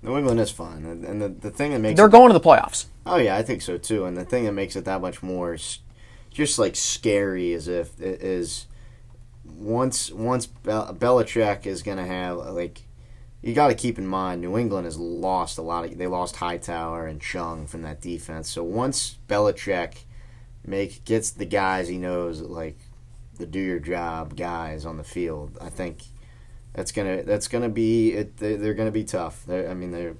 [0.03, 2.41] New England is fine, and, the, the thing that makes They're it, going to the
[2.41, 2.87] playoffs.
[3.07, 4.05] Oh yeah, I think so too.
[4.05, 5.57] And the thing that makes it that much more,
[6.31, 8.67] just like scary, is if it is
[9.65, 12.83] once once Bel- Belichick is going to have like
[13.43, 16.37] you got to keep in mind New England has lost a lot of they lost
[16.37, 18.51] Hightower and Chung from that defense.
[18.51, 20.05] So once Belichick
[20.67, 22.79] make gets the guys he knows like
[23.37, 26.05] the do your job guys on the field, I think
[26.75, 28.37] that's gonna that's gonna be it.
[28.37, 29.45] They, they're gonna be tough.
[29.47, 30.15] They're, I mean they're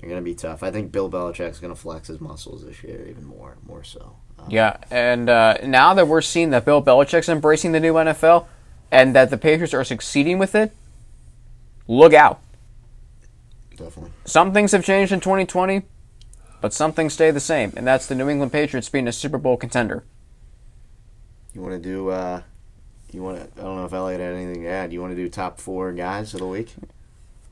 [0.00, 0.62] they're gonna be tough.
[0.62, 4.16] I think Bill Belichick's gonna flex his muscles this year even more more so.
[4.48, 8.46] Yeah, and uh, now that we're seeing that Bill Belichick's embracing the new NFL
[8.90, 10.72] and that the Patriots are succeeding with it,
[11.88, 12.40] look out.
[13.76, 14.12] definitely.
[14.24, 15.82] Some things have changed in 2020,
[16.60, 19.38] but some things stay the same, and that's the New England Patriots being a Super
[19.38, 20.04] Bowl contender.
[21.54, 22.10] You want to do?
[22.10, 22.42] uh
[23.12, 23.60] You want to?
[23.60, 24.92] I don't know if Elliot had anything to add.
[24.92, 26.74] You want to do top four guys of the week?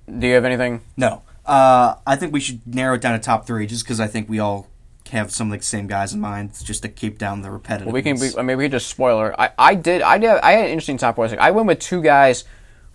[0.07, 0.83] Do you have anything?
[0.97, 1.23] No.
[1.47, 4.29] Uh, I think we should narrow it down to top three, just because I think
[4.29, 4.69] we all
[5.11, 7.87] have some of the same guys in mind, just to keep down the repetitive.
[7.87, 8.19] Well, we can.
[8.19, 9.39] We, I mean, we could just spoiler.
[9.39, 10.03] I, I did.
[10.03, 10.31] I did.
[10.31, 11.29] I had an interesting top four.
[11.39, 12.45] I went with two guys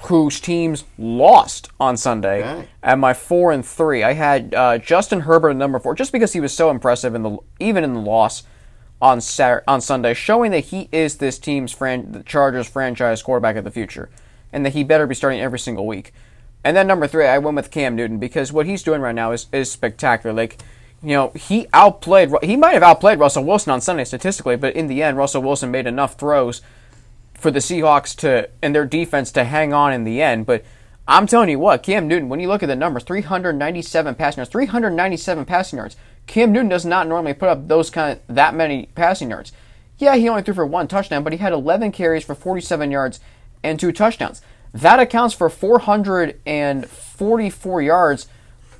[0.03, 2.43] whose teams lost on Sunday.
[2.43, 2.67] Okay.
[2.81, 6.33] At my four and three, I had uh, Justin Herbert at number four, just because
[6.33, 8.43] he was so impressive in the even in the loss
[9.01, 13.55] on Sat- on Sunday, showing that he is this team's fran- the Chargers franchise quarterback
[13.55, 14.09] of the future,
[14.51, 16.13] and that he better be starting every single week.
[16.63, 19.31] And then number three, I went with Cam Newton because what he's doing right now
[19.31, 20.35] is, is spectacular.
[20.35, 20.61] Like,
[21.01, 24.87] you know, he outplayed, he might have outplayed Russell Wilson on Sunday statistically, but in
[24.87, 26.61] the end, Russell Wilson made enough throws
[27.33, 30.45] for the Seahawks to and their defense to hang on in the end.
[30.45, 30.65] But
[31.07, 34.51] I'm telling you what, Cam Newton, when you look at the numbers, 397 passing yards,
[34.51, 35.95] 397 passing yards.
[36.27, 39.51] Cam Newton does not normally put up those kind of that many passing yards.
[39.97, 43.19] Yeah, he only threw for one touchdown, but he had 11 carries for 47 yards
[43.63, 44.43] and two touchdowns.
[44.73, 48.27] That accounts for 444 yards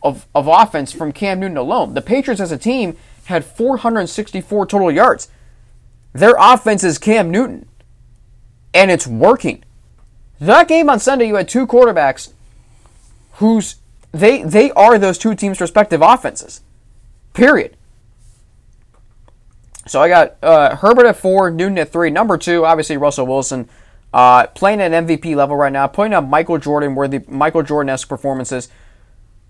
[0.03, 1.93] of, of offense from Cam Newton alone.
[1.93, 5.29] The Patriots as a team had 464 total yards.
[6.13, 7.67] Their offense is Cam Newton
[8.73, 9.63] and it's working.
[10.39, 12.31] That game on Sunday, you had two quarterbacks
[13.33, 13.75] whose
[14.11, 16.61] they they are those two teams' respective offenses.
[17.33, 17.75] Period.
[19.85, 22.09] So I got uh, Herbert at four, Newton at three.
[22.09, 23.67] Number two, obviously Russell Wilson,
[24.13, 28.07] uh, playing at MVP level right now, putting up Michael Jordan where the Michael Jordan-esque
[28.07, 28.69] performances.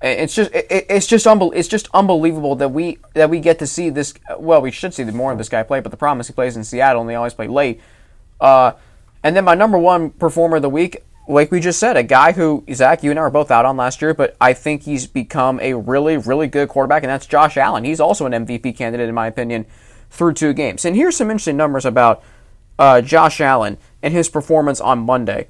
[0.02, 3.90] It's just it, it's just it's just unbelievable that we that we get to see
[3.90, 4.14] this.
[4.38, 6.56] Well, we should see more of this guy play, but the problem is he plays
[6.56, 7.82] in Seattle and they always play late.
[8.40, 8.74] Uh,
[9.24, 12.32] and then my number one performer of the week, like we just said, a guy
[12.32, 15.06] who Zach, you and I were both out on last year, but I think he's
[15.06, 17.84] become a really really good quarterback, and that's Josh Allen.
[17.84, 19.66] He's also an MVP candidate in my opinion
[20.10, 20.86] through two games.
[20.86, 22.24] And here's some interesting numbers about
[22.80, 25.48] uh, Josh Allen and his performance on Monday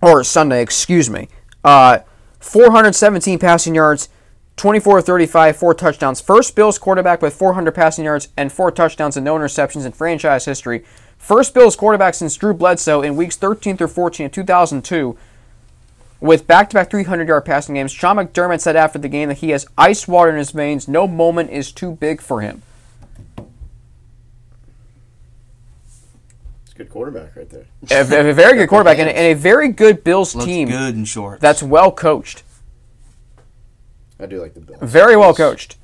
[0.00, 1.28] or Sunday, excuse me.
[1.64, 1.98] Uh,
[2.40, 4.08] 417 passing yards,
[4.56, 6.20] 24 35, four touchdowns.
[6.20, 10.44] First Bills quarterback with 400 passing yards and four touchdowns and no interceptions in franchise
[10.44, 10.84] history.
[11.16, 15.18] First Bills quarterback since Drew Bledsoe in weeks 13 through 14 of 2002
[16.20, 17.92] with back-to-back 300-yard passing games.
[17.92, 20.88] Sean McDermott said after the game that he has ice water in his veins.
[20.88, 22.62] No moment is too big for him.
[26.78, 27.66] Good quarterback right there.
[27.90, 30.94] a, a very good quarterback and a, and a very good Bills Looks team good
[30.94, 31.42] in shorts.
[31.42, 32.42] that's well coached.
[34.20, 34.78] I do like the Bills.
[34.82, 35.76] Very well coached.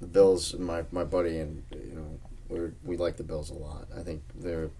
[0.00, 3.86] The Bills, my my buddy, and you know, we we like the Bills a lot.
[3.96, 4.70] I think they're.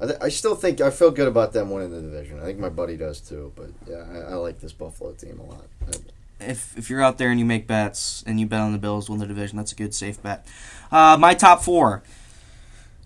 [0.00, 2.40] I, th- I still think I feel good about them winning the division.
[2.40, 3.52] I think my buddy does too.
[3.54, 5.64] But yeah, I, I like this Buffalo team a lot.
[5.88, 5.92] I-
[6.40, 9.06] if if you're out there and you make bets and you bet on the Bills
[9.06, 10.44] to win the division, that's a good safe bet.
[10.90, 12.02] Uh, my top four,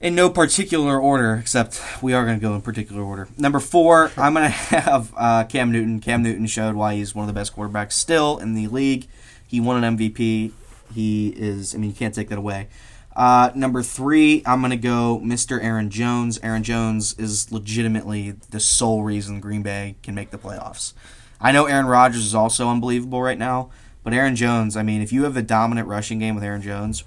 [0.01, 3.28] in no particular order, except we are going to go in particular order.
[3.36, 6.01] Number four, I'm going to have uh, Cam Newton.
[6.01, 9.07] Cam Newton showed why he's one of the best quarterbacks still in the league.
[9.46, 10.53] He won an MVP.
[10.94, 11.74] He is.
[11.74, 12.68] I mean, you can't take that away.
[13.16, 15.62] Uh, number three, I'm going to go Mr.
[15.62, 16.38] Aaron Jones.
[16.42, 20.92] Aaron Jones is legitimately the sole reason Green Bay can make the playoffs.
[21.40, 23.70] I know Aaron Rodgers is also unbelievable right now,
[24.05, 27.03] but Aaron Jones, I mean, if you have a dominant rushing game with Aaron Jones.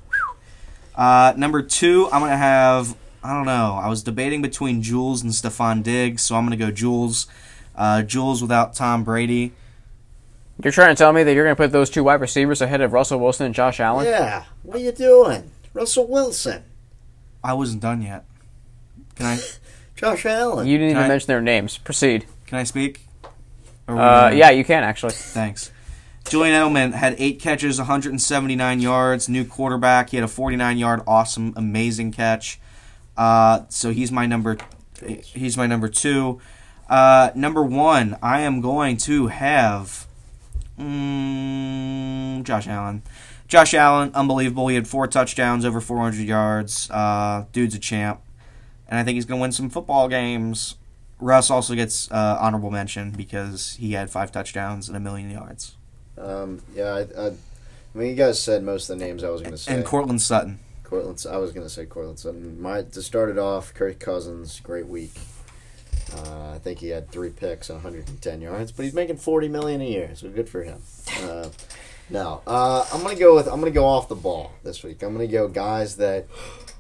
[0.96, 1.04] Whew.
[1.04, 5.22] Uh, number two, I'm going to have, I don't know, I was debating between Jules
[5.22, 7.28] and Stephon Diggs, so I'm going to go Jules.
[7.76, 9.54] Uh, Jules without Tom Brady.
[10.64, 12.82] You're trying to tell me that you're going to put those two wide receivers ahead
[12.82, 14.06] of Russell Wilson and Josh Allen?
[14.06, 16.64] yeah, what are you doing, Russell Wilson,
[17.44, 18.26] I wasn't done yet.
[19.16, 19.40] Can I
[19.96, 20.68] Josh Allen?
[20.68, 21.78] You didn't Can even I- mention their names.
[21.80, 22.26] Proceed.
[22.46, 23.08] can I speak?
[23.88, 25.14] Or Uh, gonna- yeah, you can actually.
[25.14, 25.72] Thanks.
[26.32, 29.28] Julian Edelman had eight catches, 179 yards.
[29.28, 30.12] New quarterback.
[30.12, 32.58] He had a 49 yard, awesome, amazing catch.
[33.18, 34.58] Uh, so he's my number.
[35.04, 36.40] He's my number two.
[36.90, 40.08] Uh, number one, I am going to have
[40.80, 43.04] mm, Josh Allen.
[43.50, 44.70] Josh Allen, unbelievable.
[44.70, 46.90] He had four touchdowns, over 400 yards.
[46.90, 48.22] Uh, dude's a champ,
[48.88, 50.76] and I think he's going to win some football games.
[51.20, 55.76] Russ also gets uh, honorable mention because he had five touchdowns and a million yards.
[56.22, 57.34] Um, yeah, I, I, I
[57.94, 59.74] mean, you guys said most of the names I was going to say.
[59.74, 60.60] And Courtland Sutton.
[60.84, 61.26] Courtland.
[61.30, 62.62] I was going to say Courtland Sutton.
[62.62, 65.14] My to start it off, Kirk Cousins, great week.
[66.14, 69.82] Uh, I think he had three picks and 110 yards, but he's making 40 million
[69.82, 70.82] a year, so good for him.
[71.24, 71.48] Uh,
[72.10, 75.04] no, uh, I'm gonna go with I'm gonna go off the ball this week.
[75.04, 76.28] I'm gonna go guys that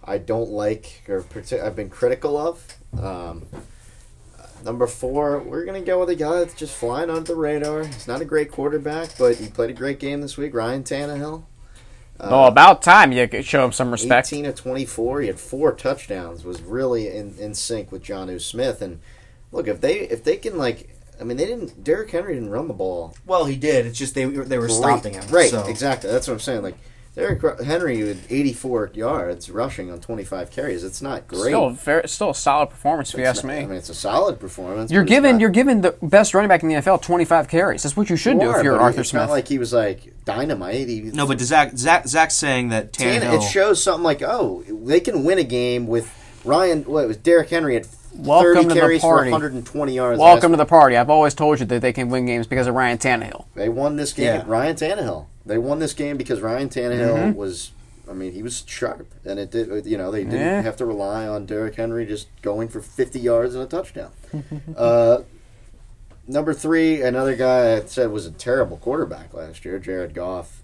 [0.04, 2.78] I don't like or partic- I've been critical of.
[3.02, 3.46] Um,
[4.64, 7.84] number four, we're gonna go with a guy that's just flying under the radar.
[7.86, 10.54] He's not a great quarterback, but he played a great game this week.
[10.54, 11.44] Ryan Tannehill.
[12.20, 14.28] Uh, oh, about time you could show him some respect.
[14.28, 15.22] 18 of 24.
[15.22, 16.44] He had four touchdowns.
[16.44, 18.82] Was really in, in sync with Jonnu Smith.
[18.82, 19.00] And
[19.52, 21.84] look, if they if they can like, I mean, they didn't.
[21.84, 23.16] Derrick Henry didn't run the ball.
[23.26, 23.86] Well, he did.
[23.88, 24.76] It's just they they were great.
[24.78, 25.24] stopping him.
[25.30, 25.50] Right.
[25.50, 26.12] so- Exactly.
[26.12, 26.62] That's what I'm saying.
[26.62, 26.78] Like
[27.14, 30.82] Derrick Henry with 84 yards rushing on 25 carries.
[30.86, 31.48] It's not great.
[31.50, 33.60] Still, very, still a solid performance, if you ask not- me.
[33.60, 34.92] I mean, it's a solid performance.
[34.94, 37.84] You're given not- you're giving the best running back in the NFL 25 carries.
[37.84, 39.24] That's what you should do if you're Arthur it's Smith.
[39.24, 40.88] not like he was like dynamite.
[40.88, 43.44] He, No, but Zach, Zach Zach's saying that Tanner, Tannehill.
[43.46, 46.10] it shows something like, oh, they can win a game with
[46.46, 46.84] Ryan.
[46.84, 49.32] What it was Derrick Henry at Welcome 30 to the party.
[49.32, 50.20] 120 yards.
[50.20, 50.98] Welcome to the party.
[50.98, 53.46] I've always told you that they can win games because of Ryan Tannehill.
[53.56, 54.26] They won this game.
[54.26, 54.44] Yeah.
[54.46, 55.28] Ryan Tannehill.
[55.46, 57.38] They won this game because Ryan Tannehill Mm-hmm.
[57.38, 57.72] was.
[58.10, 59.86] I mean, he was sharp, and it did.
[59.86, 60.62] You know, they didn't Yeah.
[60.62, 64.12] have to rely on Derrick Henry just going for 50 yards and a touchdown.
[64.78, 65.20] uh,
[66.28, 70.62] number three, another guy I said was a terrible quarterback last year, Jared Goff.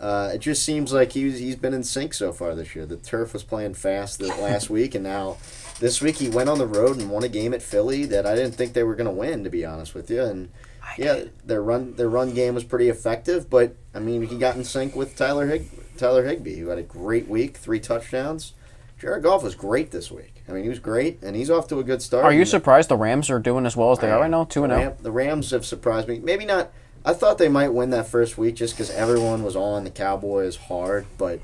[0.00, 2.86] Uh, it just seems like he's he's been in sync so far this year.
[2.86, 5.36] The turf was playing fast last week, and now
[5.78, 8.34] this week he went on the road and won a game at Philly that I
[8.34, 10.22] didn't think they were going to win, to be honest with you.
[10.22, 10.50] And
[10.98, 14.64] yeah, their run their run game was pretty effective, but I mean he got in
[14.64, 18.54] sync with Tyler Hig Tyler Higbee, who had a great week, three touchdowns.
[18.98, 20.42] Jared Goff was great this week.
[20.48, 22.24] I mean he was great, and he's off to a good start.
[22.24, 24.44] Are you And surprised the Rams are doing as well as they are right now?
[24.44, 24.78] 2 the, and oh?
[24.78, 24.96] 0.
[25.02, 26.18] The Rams have surprised me.
[26.18, 26.70] Maybe not.
[27.04, 30.56] I thought they might win that first week just because everyone was on the Cowboys
[30.56, 31.40] hard, but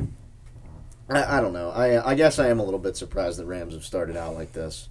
[1.17, 1.71] I, I don't know.
[1.71, 4.53] I I guess I am a little bit surprised the Rams have started out like
[4.53, 4.89] this.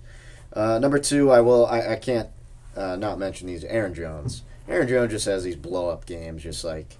[0.53, 1.65] Uh, number two, I will.
[1.65, 2.29] I, I can't
[2.75, 3.63] uh, not mention these.
[3.63, 4.43] Aaron Jones.
[4.67, 6.97] Aaron Jones just has these blow up games, just like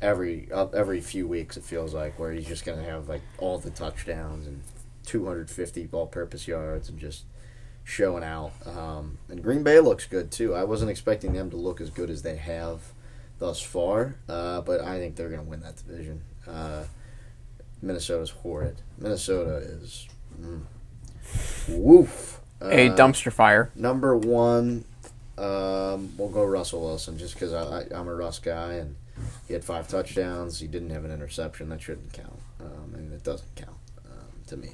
[0.00, 1.56] every up every few weeks.
[1.56, 4.62] It feels like where he's just gonna have like all the touchdowns and
[5.06, 7.24] 250 all purpose yards and just
[7.84, 8.52] showing out.
[8.66, 10.54] Um, and Green Bay looks good too.
[10.54, 12.80] I wasn't expecting them to look as good as they have
[13.38, 16.22] thus far, uh, but I think they're to win that division.
[17.82, 18.76] Minnesota's horrid.
[18.98, 20.08] Minnesota is
[20.40, 20.62] mm,
[21.68, 22.40] woof.
[22.60, 23.70] Uh, A dumpster fire.
[23.74, 24.84] Number one,
[25.36, 28.94] um, we'll go Russell Wilson just because I, I, I'm a Russ guy and
[29.46, 30.60] he had five touchdowns.
[30.60, 31.68] He didn't have an interception.
[31.70, 32.38] That shouldn't count.
[32.60, 33.76] Um, and it doesn't count
[34.06, 34.70] um, to me.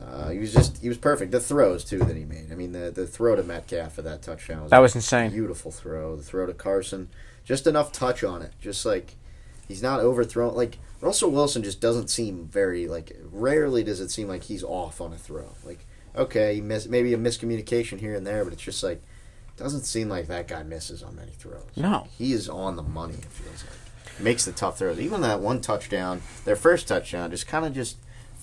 [0.00, 1.30] Uh, he was just he was perfect.
[1.30, 2.50] The throws too that he made.
[2.50, 5.30] I mean the the throw to Metcalf for that touchdown was That a was insane.
[5.30, 6.16] Beautiful throw.
[6.16, 7.08] The throw to Carson,
[7.44, 8.52] just enough touch on it.
[8.60, 9.14] Just like
[9.68, 10.54] he's not overthrown.
[10.56, 13.14] Like Russell Wilson just doesn't seem very like.
[13.30, 15.50] Rarely does it seem like he's off on a throw.
[15.64, 15.84] Like
[16.16, 19.02] okay, miss, maybe a miscommunication here and there, but it's just like
[19.56, 21.62] doesn't seem like that guy misses on many throws.
[21.76, 22.08] No.
[22.16, 23.14] he is on the money.
[23.14, 24.98] It feels like makes the tough throws.
[24.98, 27.96] Even that one touchdown, their first touchdown, just kind of just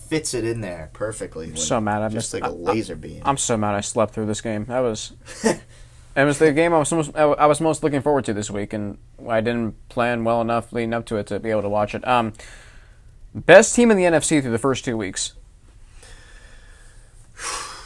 [0.07, 1.47] fits it in there perfectly.
[1.47, 3.21] when- So mad I just missed- like a I- laser beam.
[3.25, 4.65] I'm so mad I slept through this game.
[4.65, 5.13] That was
[6.15, 8.73] it was the game I was most, I was most looking forward to this week,
[8.73, 8.97] and
[9.29, 12.05] I didn't plan well enough leading up to it to be able to watch it.
[12.07, 12.33] Um,
[13.33, 15.33] best team in the NFC through the first two weeks.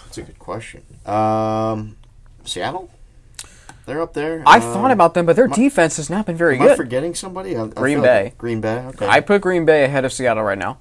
[0.06, 0.84] That's a good question.
[1.06, 1.98] Um,
[2.46, 2.90] Seattle,
[3.86, 4.44] they're up there.
[4.46, 6.78] I Um, thought about them, but their defense has not been very Am I good.
[6.78, 7.56] forgetting somebody?
[7.56, 8.24] I, I Green feel Bay.
[8.26, 8.78] like- Green Bay.
[8.88, 9.08] Okay.
[9.08, 10.78] I put Green Bay ahead of Seattle right now.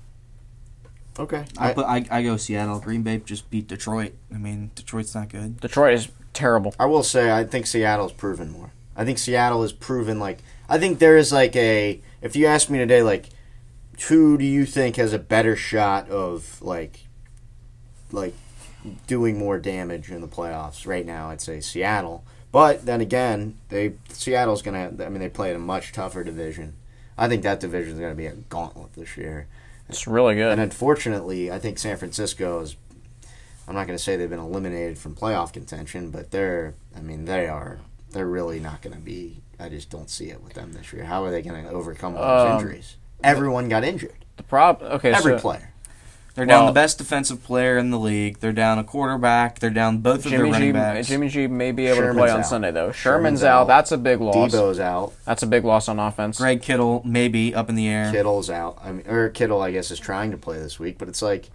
[1.19, 1.45] okay.
[1.59, 2.79] I, I, put, I, I go Seattle.
[2.81, 4.15] Green Bay just beat Detroit.
[4.35, 5.61] I mean, Detroit's not good.
[5.61, 6.75] Detroit is terrible.
[6.79, 8.73] I will say I think Seattle's proven more.
[8.97, 12.69] I think Seattle has proven like I think there is like a if you ask
[12.69, 13.31] me today like
[14.09, 17.07] who do you think has a better shot of like
[18.13, 18.35] like
[19.07, 22.25] doing more damage in the playoffs right now I'd say Seattle.
[22.53, 26.23] But then again, they Seattle's going to I mean they play in a much tougher
[26.23, 26.75] division.
[27.17, 29.47] I think that division is going to be a gauntlet this year.
[29.89, 30.51] It's really good.
[30.51, 32.77] And unfortunately, I think San Francisco is.
[33.67, 36.75] I'm not going to say they've been eliminated from playoff contention, but they're.
[36.97, 37.79] I mean, they are.
[38.11, 39.39] They're really not going to be.
[39.59, 41.05] I just don't see it with them this year.
[41.05, 42.97] How are they going to overcome all those Um, injuries?
[43.23, 44.25] Everyone got injured.
[44.37, 45.71] The prob okay, Every so player.
[46.35, 48.41] They're down the best defensive player in the league.
[48.41, 49.61] They're down a quarterback.
[49.61, 51.07] They're down both of Jimmy their running G, backs.
[51.07, 52.47] Jimmy G may be able to Sherman's play on out.
[52.47, 52.91] Sunday though.
[52.91, 53.61] Sherman's Sherman's, out.
[53.63, 53.67] out.
[53.69, 54.53] That's a big loss.
[54.53, 55.13] Deebo's out.
[55.25, 56.39] That's a big loss on offense.
[56.39, 58.11] Greg Kittle maybe up in the air.
[58.11, 58.79] Kittle's out.
[58.83, 61.51] I mean, or Kittle, I guess, is trying to play this week, but it's like.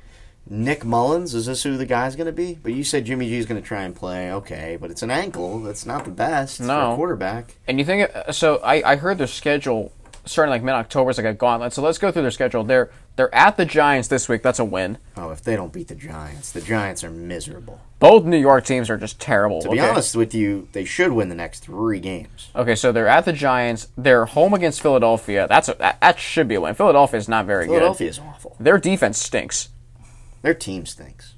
[0.50, 2.58] Nick Mullens, is this who the guy's going to be?
[2.62, 4.32] But you said Jimmy G's going to try and play.
[4.32, 5.60] Okay, but it's an ankle.
[5.60, 6.94] That's not the best for No.
[6.94, 7.56] a quarterback.
[7.68, 8.58] And you think uh, so?
[8.58, 9.92] I, I heard their schedule
[10.26, 11.74] starting like mid October is like a gauntlet.
[11.74, 12.64] So let's go through their schedule.
[12.64, 14.44] They're they're at the Giants this week.
[14.44, 14.98] That's a win.
[15.18, 17.82] Oh, if they don't beat the Giants, the Giants are miserable.
[18.00, 19.62] Both New York teams are just terrible.
[19.62, 19.90] To be okay?
[19.90, 22.50] honest with you, they should win the next three games.
[22.56, 23.90] Okay, so they're at the Giants.
[23.98, 25.48] They're home against Philadelphia.
[25.50, 26.76] That's a, that, that should be a win.
[26.76, 27.74] Philadelphia is not very good.
[27.74, 28.56] Philadelphia is awful.
[28.60, 29.70] Their defense stinks.
[30.42, 31.36] Their team stinks.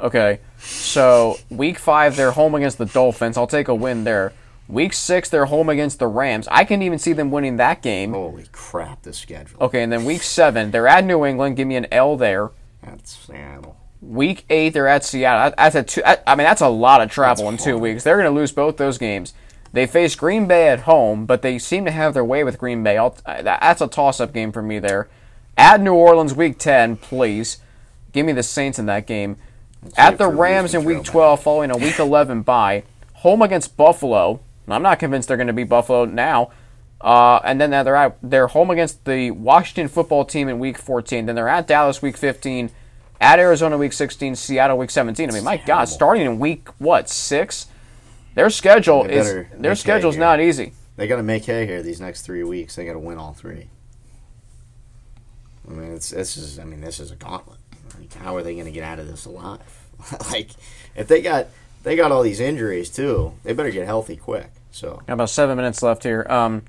[0.00, 3.36] Okay, so week five they're home against the Dolphins.
[3.36, 4.32] I'll take a win there.
[4.68, 6.48] Week six they're home against the Rams.
[6.50, 8.12] I can even see them winning that game.
[8.12, 9.60] Holy crap, the schedule.
[9.60, 11.56] Okay, and then week seven they're at New England.
[11.56, 12.50] Give me an L there.
[12.82, 13.76] That's Seattle.
[14.00, 15.50] Week eight, they're at Seattle.
[15.50, 16.02] That- That's a two.
[16.04, 17.82] I I mean, that's a lot of travel in two hard.
[17.82, 18.02] weeks.
[18.02, 19.34] They're going to lose both those games.
[19.72, 22.82] They face Green Bay at home, but they seem to have their way with Green
[22.82, 22.98] Bay.
[22.98, 25.08] I'll, uh, that's a toss-up game for me there.
[25.56, 27.58] At New Orleans, Week ten, please
[28.12, 29.36] give me the Saints in that game.
[29.96, 32.84] At the Rams in Week trail, twelve, following a Week eleven bye.
[33.14, 34.40] Home against Buffalo.
[34.68, 36.50] I'm not convinced they're going to be Buffalo now.
[37.00, 41.26] Uh, and then they're at, they're home against the Washington football team in Week 14.
[41.26, 42.70] Then they're at Dallas Week 15,
[43.20, 45.28] at Arizona Week 16, Seattle Week 17.
[45.28, 47.66] I mean, my God, starting in Week what six?
[48.34, 50.72] Their schedule is their schedule's not easy.
[50.96, 52.76] They got to make hay here these next three weeks.
[52.76, 53.68] They got to win all three.
[55.68, 56.58] I mean, it's this is.
[56.58, 57.58] I mean, this is a gauntlet.
[58.02, 59.60] Like, how are they going to get out of this alive?
[60.30, 60.50] like,
[60.96, 61.46] if they got
[61.82, 64.50] they got all these injuries too, they better get healthy quick.
[64.70, 66.26] So about seven minutes left here.
[66.28, 66.62] Um,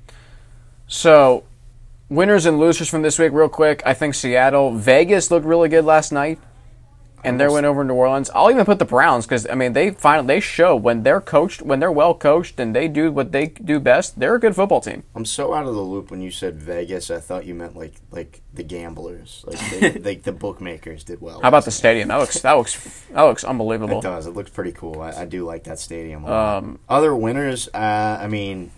[0.86, 1.44] so
[2.08, 3.82] winners and losers from this week, real quick.
[3.86, 6.38] I think Seattle, Vegas looked really good last night,
[7.24, 8.30] and their win over to New Orleans.
[8.34, 11.62] I'll even put the Browns because I mean they finally they show when they're coached,
[11.62, 14.18] when they're well coached, and they do what they do best.
[14.18, 15.04] They're a good football team.
[15.14, 17.10] I'm so out of the loop when you said Vegas.
[17.10, 21.40] I thought you meant like like the gamblers, like they, like the bookmakers did well.
[21.40, 22.08] How about the stadium?
[22.08, 23.98] That looks that looks that looks unbelievable.
[23.98, 24.26] It does.
[24.26, 25.00] It looks pretty cool.
[25.00, 26.24] I, I do like that stadium.
[26.24, 26.58] A lot.
[26.58, 28.70] Um, Other winners, uh, I mean,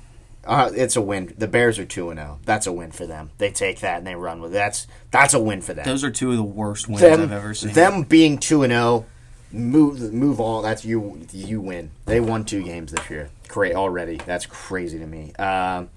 [0.46, 1.34] uh, it's a win.
[1.36, 2.38] The Bears are two and zero.
[2.44, 3.30] That's a win for them.
[3.38, 4.54] They take that and they run with it.
[4.54, 5.84] That's that's a win for them.
[5.84, 7.72] Those are two of the worst wins them, I've ever seen.
[7.72, 9.06] them being two and zero,
[9.52, 10.62] move move on.
[10.62, 11.20] That's you.
[11.32, 11.90] You win.
[12.04, 13.30] They won two games this year.
[13.48, 14.16] Great already.
[14.16, 15.32] That's crazy to me.
[15.34, 15.90] Um,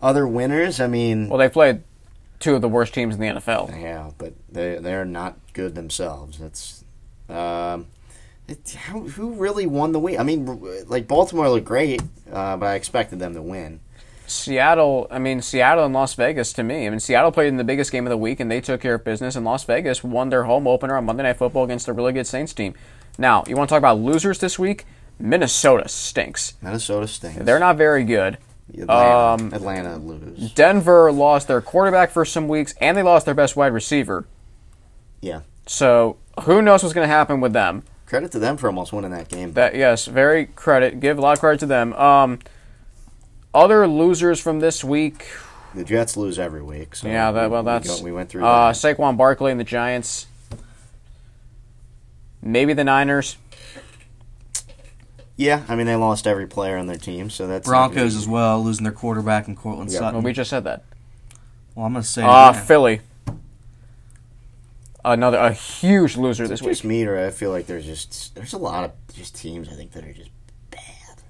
[0.00, 1.82] other winners, I mean, Well, they played
[2.40, 3.80] two of the worst teams in the NFL.
[3.80, 6.40] yeah, but they they're not good themselves.
[6.40, 6.84] It's
[7.28, 7.86] um,
[8.48, 10.18] it, how, who really won the week?
[10.18, 13.80] I mean, like Baltimore looked great, uh, but I expected them to win.
[14.32, 16.86] Seattle, I mean Seattle and Las Vegas to me.
[16.86, 18.94] I mean Seattle played in the biggest game of the week and they took care
[18.94, 21.92] of business and Las Vegas won their home opener on Monday Night Football against a
[21.92, 22.74] really good Saints team.
[23.18, 24.86] Now, you want to talk about losers this week?
[25.18, 26.54] Minnesota stinks.
[26.62, 27.44] Minnesota stinks.
[27.44, 28.38] They're not very good.
[28.72, 30.52] Atlanta, um, Atlanta lose.
[30.52, 34.26] Denver lost their quarterback for some weeks and they lost their best wide receiver.
[35.20, 37.84] Yeah, So, who knows what's going to happen with them?
[38.12, 39.54] credit to them for almost winning that game.
[39.54, 41.00] That yes, very credit.
[41.00, 41.94] Give a lot of credit to them.
[41.94, 42.40] Um,
[43.54, 45.26] other losers from this week.
[45.74, 46.94] The Jets lose every week.
[46.96, 48.74] So Yeah, that, well, we that's go- we went through uh, that.
[48.76, 50.26] Saquon Barkley and the Giants.
[52.42, 53.36] Maybe the Niners.
[55.36, 58.28] Yeah, I mean they lost every player on their team, so that's Broncos be- as
[58.28, 59.98] well, losing their quarterback in Courtland Yeah.
[60.00, 60.14] Sutton.
[60.16, 60.84] Well, we just said that.
[61.74, 62.66] well, I'm gonna say Ah, that.
[62.66, 63.00] Philly.
[65.04, 66.70] Another a huge loser this week.
[66.72, 69.72] Just me, or I feel like there's just there's a lot of just teams I
[69.72, 70.30] think that are just
[70.70, 70.82] bad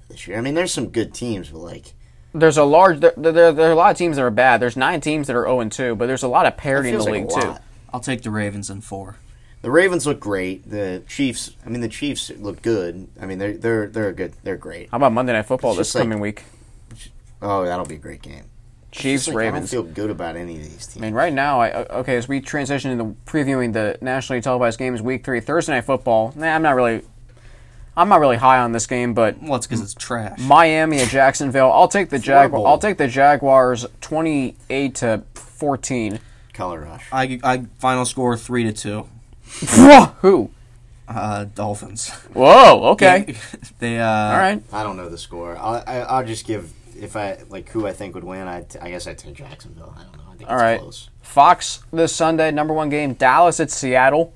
[0.09, 0.37] this year.
[0.37, 1.93] I mean, there's some good teams, but like
[2.35, 4.61] There's a large there, there, there are a lot of teams that are bad.
[4.61, 6.97] There's nine teams that are 0 and 2, but there's a lot of parity in
[6.97, 7.55] the like league too.
[7.93, 9.17] I'll take the Ravens in four.
[9.61, 10.69] The Ravens look great.
[10.69, 13.07] The Chiefs, I mean, the Chiefs look good.
[13.21, 14.35] I mean, they're they're they're good.
[14.43, 14.91] They're great.
[14.91, 16.45] How about Monday Night Football this like- coming week?
[17.41, 18.45] Oh, that'll be a great game.
[18.93, 19.73] Chiefs like, Ravens.
[19.73, 20.99] I don't feel good about any of these teams.
[20.99, 24.79] I mean, right now, I, uh, okay, as we transition into previewing the nationally televised
[24.79, 26.35] games, Week Three, Thursday Night Football.
[26.37, 27.03] Nah, I'm not really,
[27.97, 30.39] I'm not really high on this game, but Well, it's because it's trash.
[30.41, 31.71] Miami at Jacksonville.
[31.71, 32.55] I'll take the Jag.
[32.55, 36.19] I'll take the Jaguars, 28 to 14.
[36.55, 37.07] Color rush.
[37.13, 39.07] I, I final score three to two.
[40.21, 40.51] Who?
[41.09, 42.09] Uh, Dolphins.
[42.35, 42.91] Whoa.
[42.93, 43.35] Okay.
[43.79, 44.63] they uh, All right.
[44.73, 45.57] I don't know the score.
[45.59, 48.47] I'll I, I'll just give if I like who I think would win.
[48.49, 49.95] I I guess I take Jacksonville.
[49.99, 50.23] I don't know.
[50.33, 50.81] I think All it's right.
[50.81, 51.11] close.
[51.21, 53.15] Fox this Sunday, number one game.
[53.15, 54.33] Dallas at Seattle.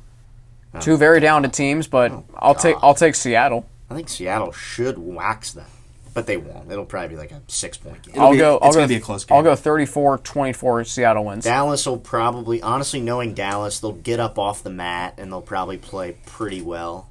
[0.80, 3.66] Two very talented teams, but oh, I'll take Oh, I'll take Seattle.
[3.90, 5.66] I think Seattle should wax them,
[6.12, 6.70] but they won't.
[6.72, 8.20] It'll probably be like a six point game.
[8.20, 8.58] I'll be- go.
[8.58, 8.80] I'll it's go.
[8.82, 9.36] gonna be a close game.
[9.36, 11.44] I'll go 34-24 Seattle wins.
[11.44, 15.78] Dallas will probably, honestly, knowing Dallas, they'll get up off the mat and they'll probably
[15.78, 17.10] play pretty well.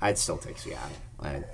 [0.00, 0.88] I'd still take Seattle.
[1.20, 1.44] I, I,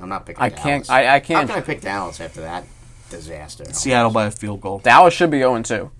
[0.00, 0.42] I'm not picking.
[0.42, 0.62] I Dallas.
[0.62, 2.64] can't- I- I How can't- can I pick Dallas after that
[3.10, 3.64] disaster?
[3.72, 4.78] Seattle by a field goal.
[4.78, 5.90] Dallas should be 0 2.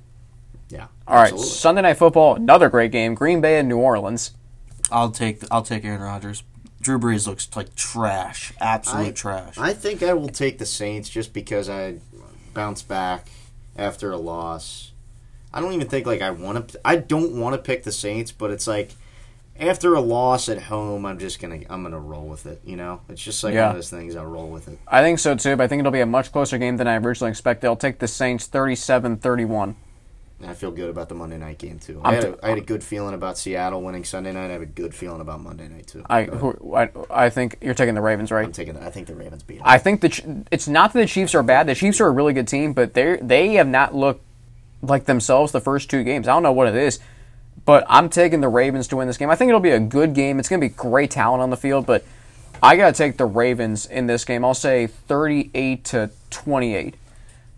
[0.70, 0.86] Yeah.
[1.06, 1.48] All right, absolutely.
[1.48, 3.14] Sunday Night Football, another great game.
[3.14, 4.30] Green Bay and New Orleans.
[4.90, 6.42] I'll take I'll take Aaron Rodgers.
[6.80, 9.58] Drew Brees looks like trash, absolute I- trash.
[9.58, 11.96] I think I will take the Saints just because I
[12.54, 13.28] bounce back
[13.76, 14.92] after a loss.
[15.52, 16.80] I don't even think like I want to.
[16.84, 18.92] I don't want to pick the Saints, but it's like
[19.58, 22.62] after a loss at home, I'm just gonna I'm gonna roll with it.
[22.64, 23.62] You know, it's just like Yeah.
[23.66, 24.16] one of those things.
[24.16, 24.78] I'll roll with it.
[24.88, 26.96] I think so too, but I think it'll be a much closer game than I
[26.96, 27.66] originally expected.
[27.66, 29.68] I'll take the Saints 37 31.
[29.70, 29.76] And
[30.42, 32.00] I feel good about the Monday night game too.
[32.02, 34.46] I'm had, a, I had a good feeling about Seattle winning Sunday night.
[34.46, 36.04] I have a good feeling about Monday night too.
[36.08, 38.46] I, who, I I think you're taking the Ravens, right?
[38.46, 38.76] I'm taking.
[38.78, 39.58] I think the Ravens beat.
[39.58, 39.62] 'em.
[39.64, 41.66] I think the it's not that the Chiefs are bad.
[41.66, 44.22] The Chiefs are a really good team, but they they have not looked
[44.82, 46.26] like themselves the first two games.
[46.26, 47.00] I don't know what it is,
[47.64, 49.30] but I'm taking the Ravens to win this game.
[49.30, 50.38] I think it'll be a good game.
[50.38, 52.04] It's going to be great talent on the field, but
[52.62, 54.44] I got to take the Ravens in this game.
[54.44, 56.94] I'll say 38 to 28.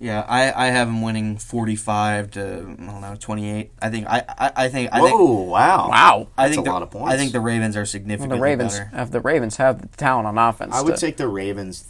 [0.03, 3.71] Yeah, I, I have him winning forty five to I don't know twenty eight.
[3.81, 5.09] I think I, I, I think I Whoa!
[5.09, 5.89] think wow!
[5.89, 6.29] Wow.
[6.37, 7.13] I That's think a the, lot of points.
[7.15, 8.91] I think the Ravens are significantly The Ravens better.
[8.97, 10.75] have the Ravens have the talent on offense.
[10.75, 11.85] I would to- take the Ravens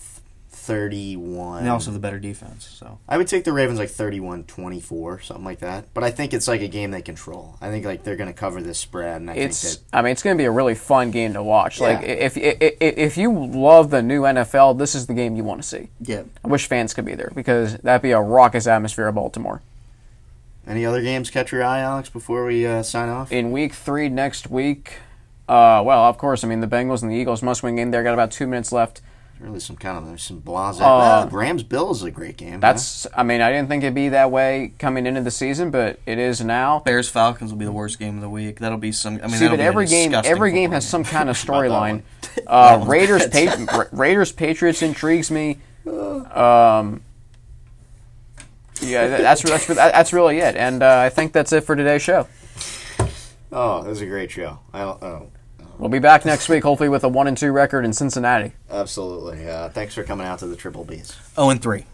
[0.66, 1.58] thirty-one.
[1.58, 2.66] And they also have the better defense.
[2.66, 5.92] So I would take the Ravens like 31-24, something like that.
[5.94, 7.56] But I think it's like a game they control.
[7.60, 10.12] I think like they're going to cover this spread, and I it's think I mean
[10.12, 11.80] it's going to be a really fun game to watch.
[11.80, 12.08] Like Yeah.
[12.08, 15.62] if, if if if you love the new NFL, this is the game you want
[15.62, 15.88] to see.
[16.00, 19.62] yeah, I wish fans could be there because that'd be a raucous atmosphere of Baltimore.
[20.66, 23.32] any other games catch your eye, Alex, before we uh, sign off.
[23.32, 24.98] In week three next week,
[25.48, 27.90] uh, well, of course, I mean the Bengals and the Eagles must win game.
[27.90, 29.00] There got about two minutes left.
[29.42, 30.76] Really some kind of there's some blase.
[30.76, 32.60] Uh, well, Rams Bills is a great game.
[32.60, 35.98] That's I mean I didn't think it'd be that way coming into the season, but
[36.06, 36.80] it is now.
[36.80, 38.60] Bears Falcons will be the worst game of the week.
[38.60, 39.16] That'll be some.
[39.22, 41.64] I mean, See, that'll but be every game, every game has some kind of How
[41.64, 42.02] about
[42.34, 42.46] that storyline.
[42.46, 42.84] Uh.
[42.88, 45.58] Raiders, pa- Raiders, Patriots intrigues me.
[45.86, 47.02] Um,
[48.80, 52.26] yeah, that's that's that's really it, and uh, I think that's it for today's show.
[53.50, 54.58] Oh, it was a great show.
[54.72, 55.02] I don't.
[55.02, 55.30] Oh,
[55.82, 58.52] We'll be back next week, hopefully with a one and two record in Cincinnati.
[58.70, 59.48] absolutely.
[59.48, 61.16] Uh, thanks for coming out to the Triple Bs.
[61.36, 61.86] Oh, and three.